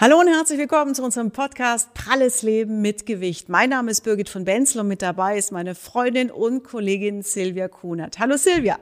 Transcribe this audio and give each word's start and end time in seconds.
Hallo 0.00 0.20
und 0.20 0.28
herzlich 0.28 0.60
willkommen 0.60 0.94
zu 0.94 1.02
unserem 1.02 1.32
Podcast 1.32 1.92
Pralles 1.92 2.42
Leben 2.42 2.80
mit 2.80 3.04
Gewicht. 3.04 3.48
Mein 3.48 3.70
Name 3.70 3.90
ist 3.90 4.02
Birgit 4.02 4.28
von 4.28 4.44
Benzel 4.44 4.82
und 4.82 4.86
mit 4.86 5.02
dabei 5.02 5.36
ist 5.36 5.50
meine 5.50 5.74
Freundin 5.74 6.30
und 6.30 6.62
Kollegin 6.62 7.22
Silvia 7.22 7.66
Kunert. 7.66 8.20
Hallo 8.20 8.36
Silvia. 8.36 8.78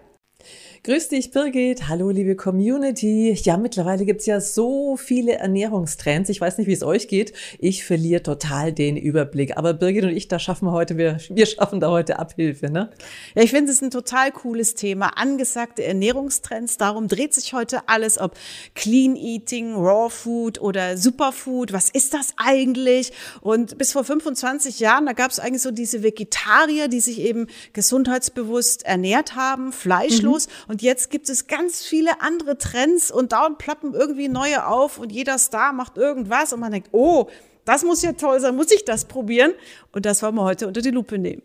Grüß 0.87 1.09
dich, 1.09 1.33
Birgit. 1.33 1.89
Hallo, 1.89 2.11
liebe 2.11 2.37
Community. 2.37 3.37
Ja, 3.43 3.57
mittlerweile 3.57 4.05
gibt's 4.05 4.25
ja 4.25 4.41
so 4.41 4.97
viele 4.97 5.33
Ernährungstrends. 5.33 6.31
Ich 6.31 6.41
weiß 6.41 6.59
nicht, 6.59 6.69
wie 6.69 6.73
es 6.75 6.85
euch 6.85 7.09
geht. 7.09 7.33
Ich 7.59 7.85
verliere 7.85 8.23
total 8.23 8.73
den 8.73 8.97
Überblick. 8.97 9.57
Aber 9.57 9.75
Birgit 9.75 10.05
und 10.05 10.11
ich, 10.11 10.29
da 10.29 10.39
schaffen 10.39 10.67
wir 10.67 10.71
heute, 10.71 10.97
wir, 10.97 11.19
wir 11.29 11.47
schaffen 11.47 11.81
da 11.81 11.91
heute 11.91 12.21
Abhilfe, 12.21 12.71
ne? 12.71 12.91
Ja, 13.35 13.43
ich 13.43 13.51
finde 13.51 13.73
es 13.73 13.83
ein 13.83 13.91
total 13.91 14.31
cooles 14.31 14.77
Thema. 14.77 15.19
Angesagte 15.19 15.83
Ernährungstrends. 15.83 16.77
Darum 16.77 17.09
dreht 17.09 17.35
sich 17.35 17.53
heute 17.53 17.89
alles, 17.89 18.17
ob 18.21 18.37
Clean 18.77 19.17
Eating, 19.17 19.75
Raw 19.75 20.09
Food 20.09 20.61
oder 20.61 20.97
Superfood. 20.97 21.73
Was 21.73 21.91
ist 21.91 22.15
das 22.15 22.35
eigentlich? 22.37 23.13
Und 23.41 23.77
bis 23.77 23.91
vor 23.91 24.05
25 24.05 24.79
Jahren, 24.79 25.07
da 25.07 25.15
gab 25.15 25.33
es 25.33 25.41
eigentlich 25.41 25.63
so 25.63 25.73
diese 25.73 26.05
Vegetarier, 26.05 26.87
die 26.87 27.01
sich 27.01 27.23
eben 27.23 27.49
gesundheitsbewusst 27.73 28.87
ernährt 28.87 29.35
haben, 29.35 29.73
fleischlos. 29.73 30.47
Mhm. 30.47 30.76
Und 30.77 30.83
jetzt 30.83 31.09
gibt 31.09 31.31
es 31.31 31.47
ganz 31.47 31.83
viele 31.83 32.21
andere 32.21 32.59
Trends 32.59 33.11
und 33.11 33.33
dauernd 33.33 33.57
ploppen 33.57 33.95
irgendwie 33.95 34.29
neue 34.29 34.67
auf 34.67 34.99
und 34.99 35.11
jeder 35.11 35.39
Star 35.39 35.73
macht 35.73 35.97
irgendwas 35.97 36.53
und 36.53 36.61
man 36.61 36.71
denkt, 36.71 36.91
oh, 36.93 37.29
das 37.65 37.83
muss 37.83 38.03
ja 38.03 38.13
toll 38.13 38.41
sein, 38.41 38.55
muss 38.57 38.71
ich 38.71 38.85
das 38.85 39.07
probieren? 39.07 39.55
Und 39.93 40.05
das 40.05 40.23
wollen 40.23 40.35
wir 40.35 40.45
heute 40.45 40.67
unter 40.67 40.83
die 40.83 40.91
Lupe 40.91 41.17
nehmen. 41.17 41.41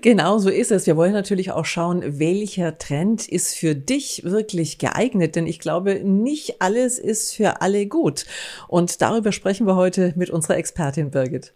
Genau 0.00 0.38
so 0.38 0.50
ist 0.50 0.72
es. 0.72 0.88
Wir 0.88 0.96
wollen 0.96 1.12
natürlich 1.12 1.52
auch 1.52 1.64
schauen, 1.64 2.18
welcher 2.18 2.76
Trend 2.76 3.28
ist 3.28 3.54
für 3.54 3.76
dich 3.76 4.24
wirklich 4.24 4.78
geeignet, 4.78 5.36
denn 5.36 5.46
ich 5.46 5.60
glaube, 5.60 6.02
nicht 6.02 6.60
alles 6.60 6.98
ist 6.98 7.32
für 7.32 7.60
alle 7.62 7.86
gut. 7.86 8.26
Und 8.66 9.00
darüber 9.00 9.30
sprechen 9.30 9.68
wir 9.68 9.76
heute 9.76 10.12
mit 10.16 10.30
unserer 10.30 10.56
Expertin 10.56 11.12
Birgit. 11.12 11.54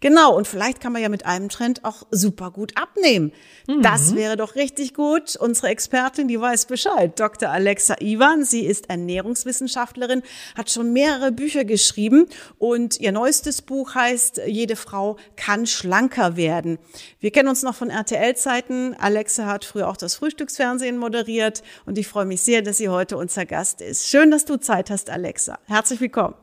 Genau, 0.00 0.36
und 0.36 0.46
vielleicht 0.46 0.80
kann 0.80 0.92
man 0.92 1.02
ja 1.02 1.08
mit 1.08 1.26
einem 1.26 1.48
Trend 1.48 1.84
auch 1.84 2.06
super 2.10 2.50
gut 2.50 2.72
abnehmen. 2.76 3.32
Mhm. 3.66 3.82
Das 3.82 4.14
wäre 4.14 4.36
doch 4.36 4.54
richtig 4.54 4.94
gut. 4.94 5.36
Unsere 5.36 5.68
Expertin, 5.68 6.28
die 6.28 6.40
weiß 6.40 6.66
Bescheid. 6.66 7.18
Dr. 7.18 7.50
Alexa 7.50 7.96
Ivan, 8.00 8.44
sie 8.44 8.64
ist 8.66 8.88
Ernährungswissenschaftlerin, 8.88 10.22
hat 10.56 10.70
schon 10.70 10.92
mehrere 10.92 11.32
Bücher 11.32 11.64
geschrieben 11.64 12.26
und 12.58 13.00
ihr 13.00 13.12
neuestes 13.12 13.62
Buch 13.62 13.94
heißt 13.94 14.42
Jede 14.46 14.76
Frau 14.76 15.16
kann 15.36 15.66
schlanker 15.66 16.36
werden. 16.36 16.78
Wir 17.18 17.30
kennen 17.30 17.48
uns 17.48 17.62
noch 17.62 17.74
von 17.74 17.90
RTL-Zeiten. 17.90 18.94
Alexa 18.98 19.46
hat 19.46 19.64
früher 19.64 19.88
auch 19.88 19.96
das 19.96 20.14
Frühstücksfernsehen 20.14 20.98
moderiert 20.98 21.62
und 21.86 21.98
ich 21.98 22.08
freue 22.08 22.26
mich 22.26 22.42
sehr, 22.42 22.62
dass 22.62 22.78
sie 22.78 22.88
heute 22.88 23.16
unser 23.16 23.46
Gast 23.46 23.80
ist. 23.80 24.08
Schön, 24.08 24.30
dass 24.30 24.44
du 24.44 24.56
Zeit 24.56 24.90
hast, 24.90 25.10
Alexa. 25.10 25.58
Herzlich 25.66 26.00
willkommen. 26.00 26.34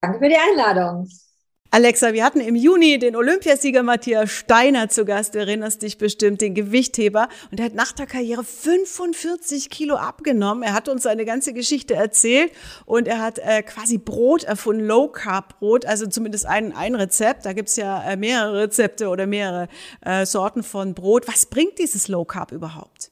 Danke 0.00 0.18
für 0.18 0.28
die 0.28 0.36
Einladung. 0.36 1.08
Alexa, 1.74 2.12
wir 2.12 2.24
hatten 2.24 2.38
im 2.38 2.54
Juni 2.54 3.00
den 3.00 3.16
Olympiasieger 3.16 3.82
Matthias 3.82 4.30
Steiner 4.30 4.90
zu 4.90 5.04
Gast, 5.04 5.34
erinnerst 5.34 5.82
dich 5.82 5.98
bestimmt, 5.98 6.40
den 6.40 6.54
Gewichtheber. 6.54 7.28
Und 7.50 7.58
er 7.58 7.66
hat 7.66 7.74
nach 7.74 7.90
der 7.90 8.06
Karriere 8.06 8.44
45 8.44 9.70
Kilo 9.70 9.96
abgenommen. 9.96 10.62
Er 10.62 10.72
hat 10.72 10.88
uns 10.88 11.02
seine 11.02 11.24
ganze 11.24 11.52
Geschichte 11.52 11.96
erzählt 11.96 12.52
und 12.86 13.08
er 13.08 13.20
hat 13.20 13.40
äh, 13.40 13.64
quasi 13.64 13.98
Brot 13.98 14.44
erfunden, 14.44 14.86
Low 14.86 15.08
Carb 15.08 15.58
Brot, 15.58 15.84
also 15.84 16.06
zumindest 16.06 16.46
ein, 16.46 16.72
ein 16.76 16.94
Rezept. 16.94 17.44
Da 17.44 17.52
gibt's 17.52 17.74
ja 17.74 18.04
äh, 18.04 18.16
mehrere 18.16 18.62
Rezepte 18.62 19.08
oder 19.08 19.26
mehrere 19.26 19.66
äh, 20.02 20.26
Sorten 20.26 20.62
von 20.62 20.94
Brot. 20.94 21.26
Was 21.26 21.46
bringt 21.46 21.80
dieses 21.80 22.06
Low 22.06 22.24
Carb 22.24 22.52
überhaupt? 22.52 23.10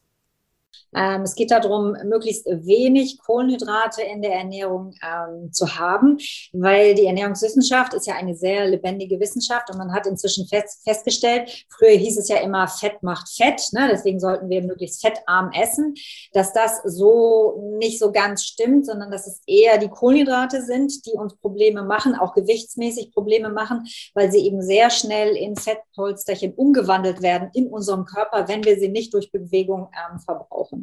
Ähm, 0.94 1.22
es 1.22 1.34
geht 1.34 1.50
darum, 1.50 1.96
möglichst 2.04 2.46
wenig 2.46 3.18
Kohlenhydrate 3.18 4.02
in 4.02 4.20
der 4.20 4.34
Ernährung 4.34 4.94
ähm, 5.02 5.52
zu 5.52 5.78
haben, 5.78 6.18
weil 6.52 6.94
die 6.94 7.06
Ernährungswissenschaft 7.06 7.94
ist 7.94 8.06
ja 8.06 8.14
eine 8.14 8.34
sehr 8.34 8.68
lebendige 8.68 9.18
Wissenschaft 9.18 9.70
und 9.70 9.78
man 9.78 9.92
hat 9.92 10.06
inzwischen 10.06 10.46
fest, 10.46 10.82
festgestellt, 10.84 11.66
früher 11.70 11.96
hieß 11.96 12.18
es 12.18 12.28
ja 12.28 12.36
immer, 12.38 12.68
Fett 12.68 13.02
macht 13.02 13.28
Fett, 13.34 13.62
ne? 13.72 13.88
deswegen 13.90 14.20
sollten 14.20 14.50
wir 14.50 14.62
möglichst 14.62 15.00
fettarm 15.00 15.50
essen, 15.52 15.94
dass 16.32 16.52
das 16.52 16.82
so 16.84 17.76
nicht 17.78 17.98
so 17.98 18.12
ganz 18.12 18.44
stimmt, 18.44 18.86
sondern 18.86 19.10
dass 19.10 19.26
es 19.26 19.40
eher 19.46 19.78
die 19.78 19.88
Kohlenhydrate 19.88 20.62
sind, 20.62 21.06
die 21.06 21.12
uns 21.12 21.34
Probleme 21.36 21.82
machen, 21.82 22.14
auch 22.14 22.34
gewichtsmäßig 22.34 23.12
Probleme 23.12 23.48
machen, 23.48 23.86
weil 24.14 24.30
sie 24.30 24.44
eben 24.46 24.62
sehr 24.62 24.90
schnell 24.90 25.36
in 25.36 25.56
Fettpolsterchen 25.56 26.52
umgewandelt 26.54 27.22
werden 27.22 27.50
in 27.54 27.68
unserem 27.68 28.04
Körper, 28.04 28.48
wenn 28.48 28.64
wir 28.64 28.78
sie 28.78 28.88
nicht 28.88 29.14
durch 29.14 29.32
Bewegung 29.32 29.88
ähm, 29.92 30.18
verbrauchen. 30.18 30.81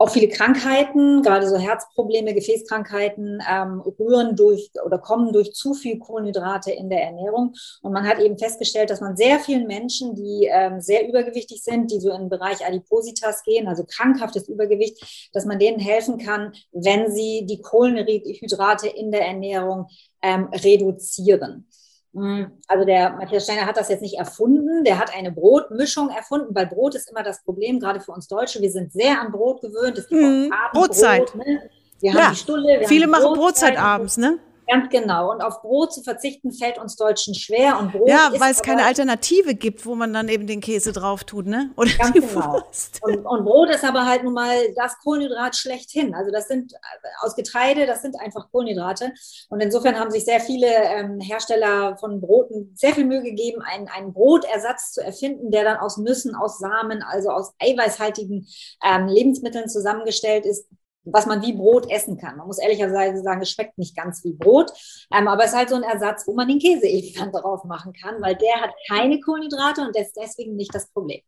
Auch 0.00 0.08
viele 0.08 0.28
Krankheiten, 0.28 1.20
gerade 1.20 1.46
so 1.46 1.58
Herzprobleme, 1.58 2.32
Gefäßkrankheiten, 2.32 3.42
ähm, 3.46 3.80
rühren 3.80 4.34
durch 4.34 4.70
oder 4.82 4.96
kommen 4.96 5.30
durch 5.30 5.52
zu 5.52 5.74
viel 5.74 5.98
Kohlenhydrate 5.98 6.70
in 6.70 6.88
der 6.88 7.02
Ernährung. 7.02 7.52
Und 7.82 7.92
man 7.92 8.08
hat 8.08 8.18
eben 8.18 8.38
festgestellt, 8.38 8.88
dass 8.88 9.02
man 9.02 9.18
sehr 9.18 9.40
vielen 9.40 9.66
Menschen, 9.66 10.14
die 10.14 10.48
ähm, 10.50 10.80
sehr 10.80 11.06
übergewichtig 11.06 11.62
sind, 11.62 11.90
die 11.90 12.00
so 12.00 12.10
im 12.12 12.30
Bereich 12.30 12.66
Adipositas 12.66 13.42
gehen, 13.44 13.68
also 13.68 13.84
krankhaftes 13.84 14.48
Übergewicht, 14.48 15.30
dass 15.34 15.44
man 15.44 15.58
denen 15.58 15.78
helfen 15.78 16.16
kann, 16.16 16.54
wenn 16.72 17.12
sie 17.12 17.44
die 17.44 17.60
Kohlenhydrate 17.60 18.88
in 18.88 19.12
der 19.12 19.26
Ernährung 19.26 19.88
ähm, 20.22 20.48
reduzieren. 20.64 21.68
Mhm. 22.12 22.50
Also 22.66 22.84
der 22.84 23.12
Matthias 23.12 23.44
Steiner 23.44 23.66
hat 23.66 23.76
das 23.76 23.88
jetzt 23.88 24.02
nicht 24.02 24.18
erfunden, 24.18 24.84
der 24.84 24.98
hat 24.98 25.14
eine 25.14 25.30
Brotmischung 25.30 26.10
erfunden, 26.10 26.54
weil 26.54 26.66
Brot 26.66 26.94
ist 26.94 27.10
immer 27.10 27.22
das 27.22 27.42
Problem, 27.42 27.78
gerade 27.78 28.00
für 28.00 28.12
uns 28.12 28.26
Deutsche. 28.26 28.60
Wir 28.60 28.70
sind 28.70 28.92
sehr 28.92 29.20
an 29.20 29.30
Brot 29.30 29.60
gewöhnt. 29.60 29.96
Es 29.98 30.08
gibt 30.08 30.20
mhm. 30.20 30.52
Brotzeit. 30.72 31.34
Ne? 31.34 31.70
Wir 32.00 32.12
ja. 32.12 32.20
haben 32.20 32.32
die 32.32 32.38
Stulle. 32.38 32.82
Viele 32.86 33.06
machen 33.06 33.34
Brotzeit 33.34 33.78
abends, 33.78 34.16
ne? 34.16 34.38
Ganz 34.70 34.88
genau. 34.88 35.32
Und 35.32 35.40
auf 35.40 35.62
Brot 35.62 35.92
zu 35.92 36.02
verzichten 36.02 36.52
fällt 36.52 36.78
uns 36.78 36.94
Deutschen 36.94 37.34
schwer. 37.34 37.76
Und 37.80 37.90
Brot 37.90 38.08
ja, 38.08 38.30
weil 38.38 38.52
es 38.52 38.62
keine 38.62 38.84
Alternative 38.84 39.56
gibt, 39.56 39.84
wo 39.84 39.96
man 39.96 40.12
dann 40.12 40.28
eben 40.28 40.46
den 40.46 40.60
Käse 40.60 40.92
drauf 40.92 41.24
tut, 41.24 41.46
ne? 41.46 41.70
Oder 41.76 41.90
ganz 41.98 42.12
die 42.12 42.20
genau. 42.20 42.52
Wurst. 42.52 43.00
Und, 43.02 43.26
und, 43.26 43.44
Brot 43.44 43.70
ist 43.70 43.84
aber 43.84 44.06
halt 44.06 44.22
nun 44.22 44.34
mal 44.34 44.54
das 44.76 44.96
Kohlenhydrat 45.02 45.56
schlechthin. 45.56 46.14
Also 46.14 46.30
das 46.30 46.46
sind 46.46 46.72
äh, 46.72 46.76
aus 47.22 47.34
Getreide, 47.34 47.86
das 47.86 48.02
sind 48.02 48.14
einfach 48.20 48.48
Kohlenhydrate. 48.52 49.12
Und 49.48 49.60
insofern 49.60 49.98
haben 49.98 50.12
sich 50.12 50.24
sehr 50.24 50.40
viele 50.40 50.68
ähm, 50.68 51.18
Hersteller 51.18 51.96
von 51.98 52.20
Broten 52.20 52.72
sehr 52.76 52.94
viel 52.94 53.06
Mühe 53.06 53.22
gegeben, 53.22 53.62
einen, 53.62 53.88
einen 53.88 54.12
Brotersatz 54.12 54.92
zu 54.92 55.02
erfinden, 55.02 55.50
der 55.50 55.64
dann 55.64 55.78
aus 55.78 55.96
Nüssen, 55.96 56.36
aus 56.36 56.58
Samen, 56.58 57.02
also 57.02 57.30
aus 57.30 57.54
eiweißhaltigen 57.58 58.46
ähm, 58.84 59.08
Lebensmitteln 59.08 59.68
zusammengestellt 59.68 60.46
ist, 60.46 60.68
was 61.04 61.26
man 61.26 61.42
wie 61.42 61.52
Brot 61.52 61.90
essen 61.90 62.18
kann. 62.18 62.36
Man 62.36 62.46
muss 62.46 62.58
ehrlicherweise 62.58 63.22
sagen, 63.22 63.40
es 63.42 63.50
schmeckt 63.50 63.78
nicht 63.78 63.96
ganz 63.96 64.22
wie 64.24 64.34
Brot, 64.34 64.70
ähm, 65.12 65.28
aber 65.28 65.44
es 65.44 65.50
ist 65.50 65.56
halt 65.56 65.68
so 65.70 65.76
ein 65.76 65.82
Ersatz, 65.82 66.26
wo 66.26 66.34
man 66.34 66.48
den 66.48 66.58
Käse 66.58 66.86
eben 66.86 67.14
dann 67.14 67.32
drauf 67.32 67.64
machen 67.64 67.92
kann, 67.92 68.20
weil 68.20 68.36
der 68.36 68.60
hat 68.60 68.70
keine 68.88 69.20
Kohlenhydrate 69.20 69.82
und 69.82 69.96
ist 69.96 70.16
deswegen 70.16 70.56
nicht 70.56 70.74
das 70.74 70.88
Problem. 70.92 71.20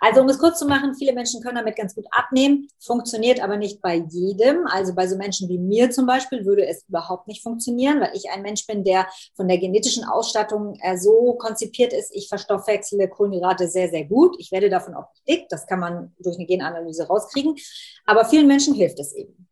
Also 0.00 0.20
um 0.20 0.28
es 0.28 0.38
kurz 0.38 0.58
zu 0.58 0.66
machen, 0.66 0.94
viele 0.94 1.12
Menschen 1.12 1.42
können 1.42 1.56
damit 1.56 1.76
ganz 1.76 1.94
gut 1.94 2.06
abnehmen, 2.10 2.68
funktioniert 2.80 3.42
aber 3.42 3.56
nicht 3.56 3.80
bei 3.80 3.96
jedem. 3.96 4.66
Also 4.66 4.94
bei 4.94 5.06
so 5.06 5.16
Menschen 5.16 5.48
wie 5.48 5.58
mir 5.58 5.90
zum 5.90 6.06
Beispiel 6.06 6.44
würde 6.44 6.66
es 6.66 6.84
überhaupt 6.88 7.28
nicht 7.28 7.42
funktionieren, 7.42 8.00
weil 8.00 8.10
ich 8.14 8.30
ein 8.30 8.42
Mensch 8.42 8.66
bin, 8.66 8.84
der 8.84 9.06
von 9.34 9.48
der 9.48 9.58
genetischen 9.58 10.04
Ausstattung 10.04 10.78
äh, 10.82 10.96
so 10.96 11.34
konzipiert 11.34 11.92
ist, 11.92 12.14
ich 12.14 12.28
verstoffwechsle 12.28 13.08
Kohlenhydrate 13.08 13.68
sehr, 13.68 13.88
sehr 13.88 14.04
gut. 14.04 14.36
Ich 14.38 14.52
werde 14.52 14.70
davon 14.70 14.94
auch 14.94 15.08
dick, 15.28 15.48
das 15.48 15.66
kann 15.66 15.80
man 15.80 16.14
durch 16.18 16.36
eine 16.36 16.46
Genanalyse 16.46 17.06
rauskriegen. 17.06 17.56
Aber 18.04 18.24
vielen 18.24 18.46
Menschen 18.46 18.74
hilft 18.74 18.98
es 19.00 19.14
eben. 19.14 19.45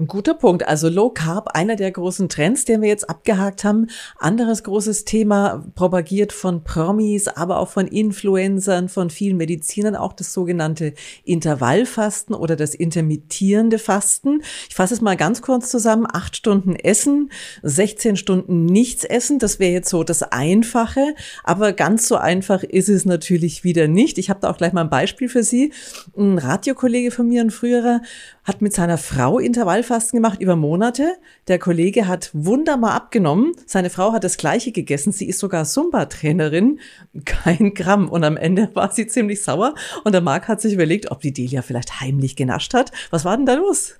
Ein 0.00 0.06
guter 0.06 0.32
Punkt. 0.32 0.66
Also 0.66 0.88
Low 0.88 1.10
Carb, 1.10 1.48
einer 1.54 1.76
der 1.76 1.90
großen 1.90 2.30
Trends, 2.30 2.64
den 2.64 2.80
wir 2.80 2.88
jetzt 2.88 3.10
abgehakt 3.10 3.64
haben. 3.64 3.88
Anderes 4.18 4.64
großes 4.64 5.04
Thema, 5.04 5.62
propagiert 5.74 6.32
von 6.32 6.64
Promis, 6.64 7.28
aber 7.28 7.58
auch 7.58 7.68
von 7.68 7.86
Influencern, 7.86 8.88
von 8.88 9.10
vielen 9.10 9.36
Medizinern, 9.36 9.96
auch 9.96 10.14
das 10.14 10.32
sogenannte 10.32 10.94
Intervallfasten 11.24 12.34
oder 12.34 12.56
das 12.56 12.74
intermittierende 12.74 13.78
Fasten. 13.78 14.42
Ich 14.70 14.74
fasse 14.74 14.94
es 14.94 15.02
mal 15.02 15.18
ganz 15.18 15.42
kurz 15.42 15.68
zusammen. 15.68 16.06
Acht 16.10 16.34
Stunden 16.34 16.76
Essen, 16.76 17.30
16 17.62 18.16
Stunden 18.16 18.64
nichts 18.64 19.04
essen. 19.04 19.38
Das 19.38 19.58
wäre 19.58 19.72
jetzt 19.72 19.90
so 19.90 20.02
das 20.02 20.22
Einfache. 20.22 21.14
Aber 21.44 21.74
ganz 21.74 22.08
so 22.08 22.16
einfach 22.16 22.62
ist 22.62 22.88
es 22.88 23.04
natürlich 23.04 23.64
wieder 23.64 23.86
nicht. 23.86 24.16
Ich 24.16 24.30
habe 24.30 24.40
da 24.40 24.48
auch 24.48 24.56
gleich 24.56 24.72
mal 24.72 24.80
ein 24.80 24.88
Beispiel 24.88 25.28
für 25.28 25.42
Sie. 25.42 25.74
Ein 26.16 26.38
Radiokollege 26.38 27.10
von 27.10 27.28
mir, 27.28 27.42
ein 27.42 27.50
früherer, 27.50 28.00
hat 28.44 28.62
mit 28.62 28.72
seiner 28.72 28.96
Frau 28.96 29.38
Intervallfasten 29.38 29.89
gemacht 30.12 30.40
über 30.40 30.56
Monate. 30.56 31.16
Der 31.48 31.58
Kollege 31.58 32.06
hat 32.06 32.30
wunderbar 32.32 32.92
abgenommen. 32.92 33.52
Seine 33.66 33.90
Frau 33.90 34.12
hat 34.12 34.24
das 34.24 34.36
Gleiche 34.36 34.70
gegessen. 34.72 35.12
Sie 35.12 35.28
ist 35.28 35.40
sogar 35.40 35.64
Zumba-Trainerin. 35.64 36.78
Kein 37.24 37.74
Gramm. 37.74 38.08
Und 38.08 38.22
am 38.24 38.36
Ende 38.36 38.70
war 38.74 38.92
sie 38.92 39.06
ziemlich 39.06 39.42
sauer. 39.42 39.74
Und 40.04 40.12
der 40.12 40.20
Marc 40.20 40.48
hat 40.48 40.60
sich 40.60 40.74
überlegt, 40.74 41.10
ob 41.10 41.20
die 41.20 41.32
Delia 41.32 41.62
vielleicht 41.62 42.00
heimlich 42.00 42.36
genascht 42.36 42.72
hat. 42.72 42.92
Was 43.10 43.24
war 43.24 43.36
denn 43.36 43.46
da 43.46 43.54
los? 43.54 43.96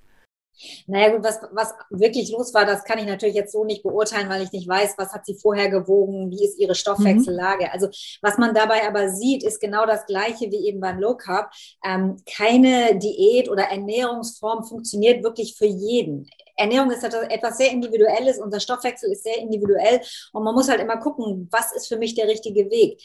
Naja 0.87 1.11
gut, 1.11 1.25
was, 1.25 1.41
was 1.53 1.75
wirklich 1.91 2.31
los 2.31 2.53
war, 2.55 2.67
das 2.67 2.85
kann 2.85 2.99
ich 2.99 3.07
natürlich 3.07 3.35
jetzt 3.35 3.53
so 3.53 3.65
nicht 3.65 3.83
beurteilen, 3.83 4.29
weil 4.29 4.43
ich 4.43 4.53
nicht 4.53 4.69
weiß, 4.69 4.95
was 4.99 5.12
hat 5.12 5.27
sie 5.27 5.35
vorher 5.35 5.71
gewogen, 5.71 6.31
wie 6.31 6.45
ist 6.45 6.59
ihre 6.59 6.75
Stoffwechsellage. 6.75 7.65
Mhm. 7.65 7.71
Also 7.73 7.89
was 8.23 8.39
man 8.39 8.55
dabei 8.55 8.87
aber 8.87 9.11
sieht, 9.11 9.43
ist 9.43 9.61
genau 9.61 9.87
das 9.87 10.07
gleiche 10.07 10.51
wie 10.51 10.67
eben 10.69 10.81
beim 10.81 10.99
Low 10.99 11.17
Carb. 11.17 11.53
Ähm, 11.85 12.17
keine 12.27 12.99
Diät 12.99 13.49
oder 13.49 13.65
Ernährungsform 13.65 14.65
funktioniert 14.65 15.23
wirklich 15.23 15.57
für 15.57 15.67
jeden. 15.67 16.29
Ernährung 16.57 16.91
ist 16.91 17.03
etwas 17.03 17.56
sehr 17.56 17.71
Individuelles, 17.71 18.39
unser 18.39 18.61
Stoffwechsel 18.61 19.11
ist 19.11 19.23
sehr 19.23 19.39
individuell 19.39 20.01
und 20.33 20.45
man 20.45 20.55
muss 20.55 20.69
halt 20.69 20.81
immer 20.81 20.99
gucken, 20.99 21.49
was 21.51 21.73
ist 21.73 21.89
für 21.89 21.97
mich 21.97 22.15
der 22.15 22.29
richtige 22.29 22.71
Weg. 22.71 23.01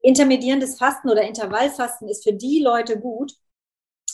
Intermedierendes 0.00 0.78
Fasten 0.78 1.08
oder 1.08 1.22
Intervallfasten 1.22 2.08
ist 2.08 2.24
für 2.24 2.34
die 2.34 2.60
Leute 2.60 2.98
gut, 2.98 3.32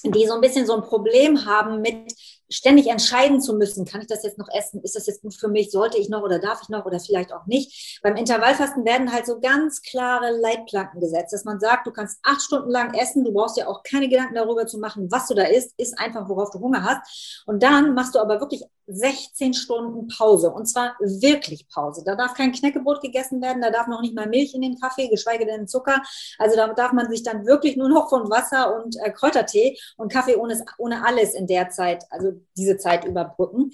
die 0.05 0.27
so 0.27 0.35
ein 0.35 0.41
bisschen 0.41 0.67
so 0.67 0.75
ein 0.75 0.83
Problem 0.83 1.45
haben 1.45 1.81
mit 1.81 2.13
ständig 2.50 2.89
entscheiden 2.89 3.41
zu 3.41 3.55
müssen, 3.55 3.85
kann 3.85 4.00
ich 4.00 4.06
das 4.06 4.23
jetzt 4.23 4.39
noch 4.39 4.49
essen? 4.53 4.83
Ist 4.83 4.97
das 4.97 5.06
jetzt 5.06 5.23
gut 5.23 5.35
für 5.35 5.49
mich? 5.49 5.71
Sollte 5.71 5.99
ich 5.99 6.09
noch 6.09 6.23
oder 6.23 6.39
darf 6.39 6.62
ich 6.62 6.69
noch 6.69 6.87
oder 6.87 7.00
vielleicht 7.00 7.33
auch 7.33 7.47
nicht? 7.47 8.00
Beim 8.03 8.17
Intervallfasten 8.17 8.85
werden 8.85 9.12
halt 9.12 9.27
so 9.27 9.41
ganz 9.41 9.83
klare 9.83 10.31
Leitplanken 10.41 11.00
gesetzt, 11.00 11.33
dass 11.33 11.45
man 11.45 11.61
sagt, 11.61 11.87
du 11.87 11.91
kannst 11.91 12.19
acht 12.23 12.41
Stunden 12.41 12.71
lang 12.71 12.95
essen, 12.95 13.25
du 13.25 13.33
brauchst 13.33 13.56
ja 13.56 13.69
auch 13.69 13.83
keine 13.83 14.09
Gedanken 14.09 14.35
darüber 14.35 14.67
zu 14.67 14.79
machen, 14.79 15.11
was 15.11 15.27
du 15.29 15.35
da 15.35 15.45
isst, 15.45 15.75
isst 15.79 15.99
einfach, 15.99 16.29
worauf 16.29 16.50
du 16.50 16.61
Hunger 16.61 16.83
hast. 16.83 17.45
Und 17.47 17.62
dann 17.62 17.95
machst 17.95 18.15
du 18.15 18.19
aber 18.19 18.41
wirklich 18.41 18.65
16 18.88 19.55
Stunden 19.55 20.08
Pause 20.08 20.50
und 20.50 20.67
zwar 20.67 20.96
wirklich 20.99 21.69
Pause. 21.69 22.02
Da 22.05 22.17
darf 22.17 22.35
kein 22.35 22.52
Knäckebrot 22.52 23.00
gegessen 23.00 23.40
werden, 23.40 23.62
da 23.62 23.70
darf 23.70 23.87
noch 23.87 24.00
nicht 24.00 24.14
mal 24.14 24.26
Milch 24.26 24.55
in 24.55 24.62
den 24.62 24.81
Kaffee, 24.81 25.08
geschweige 25.08 25.46
denn 25.46 25.69
Zucker. 25.69 26.02
Also 26.38 26.56
da 26.56 26.73
darf 26.73 26.93
man 26.93 27.11
sich 27.11 27.23
dann 27.23 27.46
wirklich 27.46 27.76
nur 27.76 27.88
noch 27.88 28.08
von 28.08 28.31
Wasser 28.31 28.76
und 28.76 28.96
äh, 29.02 29.11
Kräutertee 29.11 29.79
und 29.96 30.12
Kaffee 30.12 30.37
ohne, 30.37 30.64
ohne 30.79 31.06
alles 31.06 31.35
in 31.35 31.46
der 31.46 31.70
Zeit, 31.70 32.05
also 32.11 32.32
diese 32.56 32.79
Zeit 32.79 33.05
überbrücken. 33.05 33.73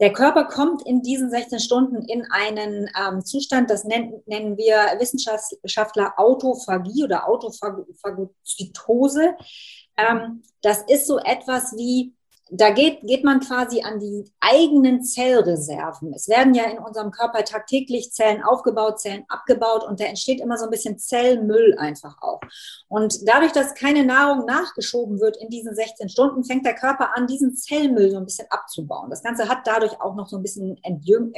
Der 0.00 0.12
Körper 0.12 0.46
kommt 0.46 0.84
in 0.86 1.02
diesen 1.02 1.30
16 1.30 1.60
Stunden 1.60 2.02
in 2.02 2.26
einen 2.30 2.90
ähm, 3.00 3.24
Zustand, 3.24 3.70
das 3.70 3.84
nennen, 3.84 4.22
nennen 4.26 4.56
wir 4.56 4.76
Wissenschaftler 4.98 6.14
Autophagie 6.16 7.04
oder 7.04 7.28
Autophagozytose. 7.28 9.36
Ähm, 9.96 10.42
das 10.62 10.82
ist 10.88 11.06
so 11.06 11.18
etwas 11.18 11.76
wie 11.76 12.12
da 12.56 12.70
geht, 12.70 13.00
geht 13.02 13.24
man 13.24 13.40
quasi 13.40 13.82
an 13.82 13.98
die 13.98 14.30
eigenen 14.40 15.02
Zellreserven. 15.02 16.12
Es 16.14 16.28
werden 16.28 16.54
ja 16.54 16.64
in 16.64 16.78
unserem 16.78 17.10
Körper 17.10 17.44
tagtäglich 17.44 18.12
Zellen 18.12 18.42
aufgebaut, 18.42 19.00
Zellen 19.00 19.24
abgebaut 19.28 19.84
und 19.84 20.00
da 20.00 20.04
entsteht 20.04 20.40
immer 20.40 20.56
so 20.56 20.64
ein 20.64 20.70
bisschen 20.70 20.98
Zellmüll 20.98 21.76
einfach 21.78 22.16
auch. 22.20 22.40
Und 22.88 23.26
dadurch, 23.26 23.52
dass 23.52 23.74
keine 23.74 24.04
Nahrung 24.04 24.46
nachgeschoben 24.46 25.20
wird 25.20 25.36
in 25.36 25.48
diesen 25.48 25.74
16 25.74 26.08
Stunden, 26.08 26.44
fängt 26.44 26.64
der 26.64 26.74
Körper 26.74 27.16
an, 27.16 27.26
diesen 27.26 27.56
Zellmüll 27.56 28.10
so 28.10 28.18
ein 28.18 28.24
bisschen 28.24 28.46
abzubauen. 28.50 29.10
Das 29.10 29.22
Ganze 29.22 29.48
hat 29.48 29.66
dadurch 29.66 30.00
auch 30.00 30.14
noch 30.14 30.28
so 30.28 30.36
ein 30.36 30.42
bisschen 30.42 30.78